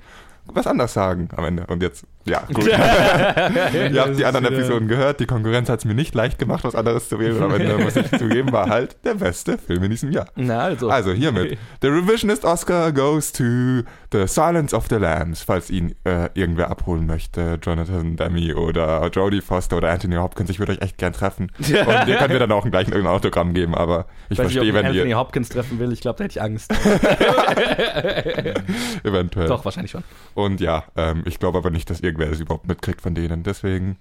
[0.50, 1.66] was anderes sagen am Ende.
[1.68, 2.66] Und jetzt, ja, gut.
[2.68, 6.64] Ihr habt die anderen wieder- Episoden gehört, die Konkurrenz hat es mir nicht leicht gemacht,
[6.64, 7.42] was anderes zu wählen.
[7.42, 10.28] Am Ende, muss ich zugeben, war halt der beste Film in diesem Jahr.
[10.36, 10.90] Na, also.
[10.90, 13.44] Also hiermit, der Revisionist Oscar goes to
[14.12, 17.60] The Silence of the Lambs, falls ihn äh, irgendwer abholen möchte.
[17.62, 20.50] Jonathan Demme oder Jodie Foster oder Anthony Hopkins.
[20.50, 21.52] Ich würde euch echt gern treffen.
[21.60, 24.64] Und ihr könnt mir dann auch gleich irgendein Autogramm geben, aber ich Ich nicht, verstehe,
[24.64, 25.94] ich wenn Anthony ihr Hopkins treffen will.
[25.94, 26.72] Ich glaube, da hätte ich Angst.
[29.04, 29.48] eventuell.
[29.48, 30.04] Doch, wahrscheinlich schon.
[30.34, 33.44] Und ja, ähm, ich glaube aber nicht, dass irgendwer das überhaupt mitkriegt von denen.
[33.44, 33.98] Deswegen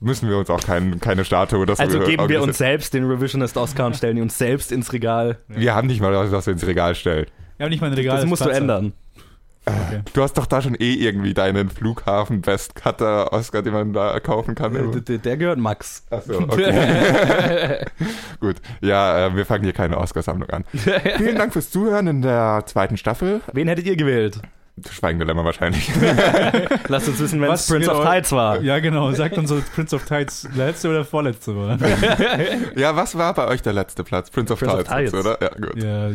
[0.00, 3.04] müssen wir uns auch kein, keine Statue oder so Also geben wir uns selbst den
[3.04, 5.38] Revisionist Oscar und stellen ihn uns selbst ins Regal.
[5.48, 7.26] Wir haben nicht mal was, was wir ins Regal stellen.
[7.56, 8.16] Wir haben nicht mal ein Regal.
[8.16, 8.92] Das musst du ändern.
[9.64, 10.00] Okay.
[10.12, 14.18] Du hast doch da schon eh irgendwie deinen Flughafen Best Cutter Oscar, den man da
[14.18, 14.74] kaufen kann.
[14.74, 16.04] Äh, Der, der gehört Max.
[16.10, 17.84] Achso, okay.
[18.40, 18.56] Gut.
[18.80, 20.64] Ja, äh, wir fangen hier keine Oscarsammlung an.
[20.72, 23.40] Vielen Dank fürs Zuhören in der zweiten Staffel.
[23.52, 24.40] Wen hättet ihr gewählt?
[24.90, 25.92] Schweigende Lämmer wahrscheinlich.
[26.88, 28.60] Lasst uns wissen, wenn es Prince of genau- Tides war.
[28.62, 29.12] Ja, genau.
[29.12, 31.78] Sagt uns so Prince of Tides letzte oder vorletzte war.
[32.74, 34.30] ja, was war bei euch der letzte Platz?
[34.30, 35.14] Prince of Prince of Tides, Tides.
[35.14, 35.38] oder?
[35.42, 35.76] Ja, gut.
[35.82, 36.10] Ja,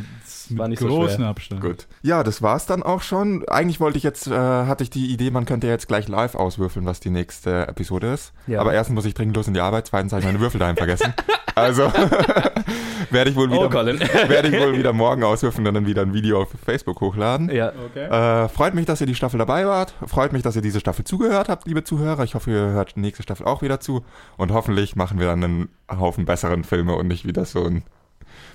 [0.47, 1.27] das mit War nicht so großen schwer.
[1.27, 1.61] Abstand.
[1.61, 1.87] Gut.
[2.01, 3.47] Ja, das war's dann auch schon.
[3.47, 6.85] Eigentlich wollte ich jetzt, äh, hatte ich die Idee, man könnte jetzt gleich live auswürfeln,
[6.85, 8.33] was die nächste Episode ist.
[8.47, 8.61] Ja.
[8.61, 10.77] Aber erstens muss ich dringend los in die Arbeit, zweitens habe ich meine Würfel daheim
[10.77, 11.13] vergessen.
[11.55, 11.91] Also
[13.09, 13.99] werde ich wohl wieder Oh, Colin.
[14.27, 17.49] werde ich wohl wieder morgen auswürfeln und dann wieder ein Video auf Facebook hochladen.
[17.49, 17.71] ja.
[17.89, 18.05] Okay.
[18.05, 19.95] Äh, freut mich, dass ihr die Staffel dabei wart.
[20.05, 22.23] Freut mich, dass ihr diese Staffel zugehört habt, liebe Zuhörer.
[22.23, 24.05] Ich hoffe, ihr hört die nächste Staffel auch wieder zu.
[24.37, 27.83] Und hoffentlich machen wir dann einen Haufen besseren Filme und nicht wieder so ein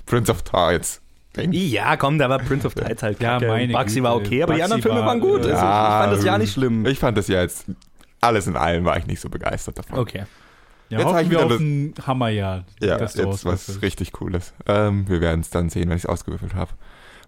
[0.05, 1.01] Prince of Tides.
[1.35, 3.47] Ja, komm, da war Prince of Tides halt Ja, kacke.
[3.47, 4.03] meine Bugsy Güte.
[4.03, 5.45] war okay, aber die Bugsy anderen Filme war, waren gut.
[5.45, 6.85] äh, Also, ich fand das ja nicht schlimm.
[6.85, 7.65] Ich fand das ja jetzt,
[8.21, 9.97] alles in allem war ich nicht so begeistert davon.
[9.99, 10.23] Okay.
[10.89, 12.65] Ja, Jetzt hab hoffen ich wir wieder auf ein Hammerjahr.
[12.79, 14.53] Ja, das jetzt was richtig Cooles.
[14.67, 16.71] Ähm, wir werden es dann sehen, wenn ich es ausgewürfelt habe.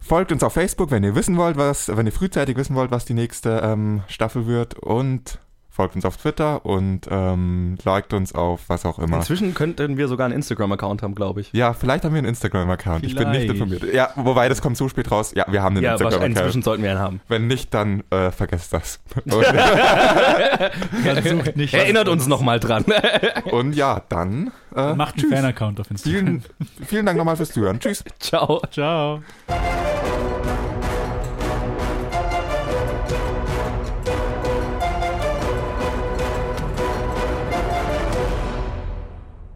[0.01, 3.05] Folgt uns auf Facebook, wenn ihr wissen wollt, was, wenn ihr frühzeitig wissen wollt, was
[3.05, 5.39] die nächste ähm, Staffel wird und
[5.75, 9.17] folgt uns auf Twitter und ähm, liked uns auf was auch immer.
[9.17, 11.51] Inzwischen könnten wir sogar einen Instagram-Account haben, glaube ich.
[11.51, 13.03] Ja, vielleicht haben wir einen Instagram-Account.
[13.05, 13.93] Ich bin nicht informiert.
[13.93, 15.33] Ja, wobei das kommt so spät raus.
[15.35, 16.37] Ja, wir haben einen Ja, Instagram-Account.
[16.37, 17.21] inzwischen sollten wir einen haben.
[17.27, 18.99] Wenn nicht, dann äh, vergesst das.
[21.03, 21.73] Versucht nicht.
[21.73, 22.85] Erinnert uns nochmal dran.
[23.51, 25.33] und ja, dann äh, Macht einen tschüss.
[25.33, 26.19] Fan-Account auf Instagram.
[26.25, 26.43] Vielen,
[26.85, 27.79] vielen Dank nochmal fürs Zuhören.
[27.79, 28.03] Tschüss.
[28.19, 28.61] Ciao.
[28.71, 29.21] Ciao.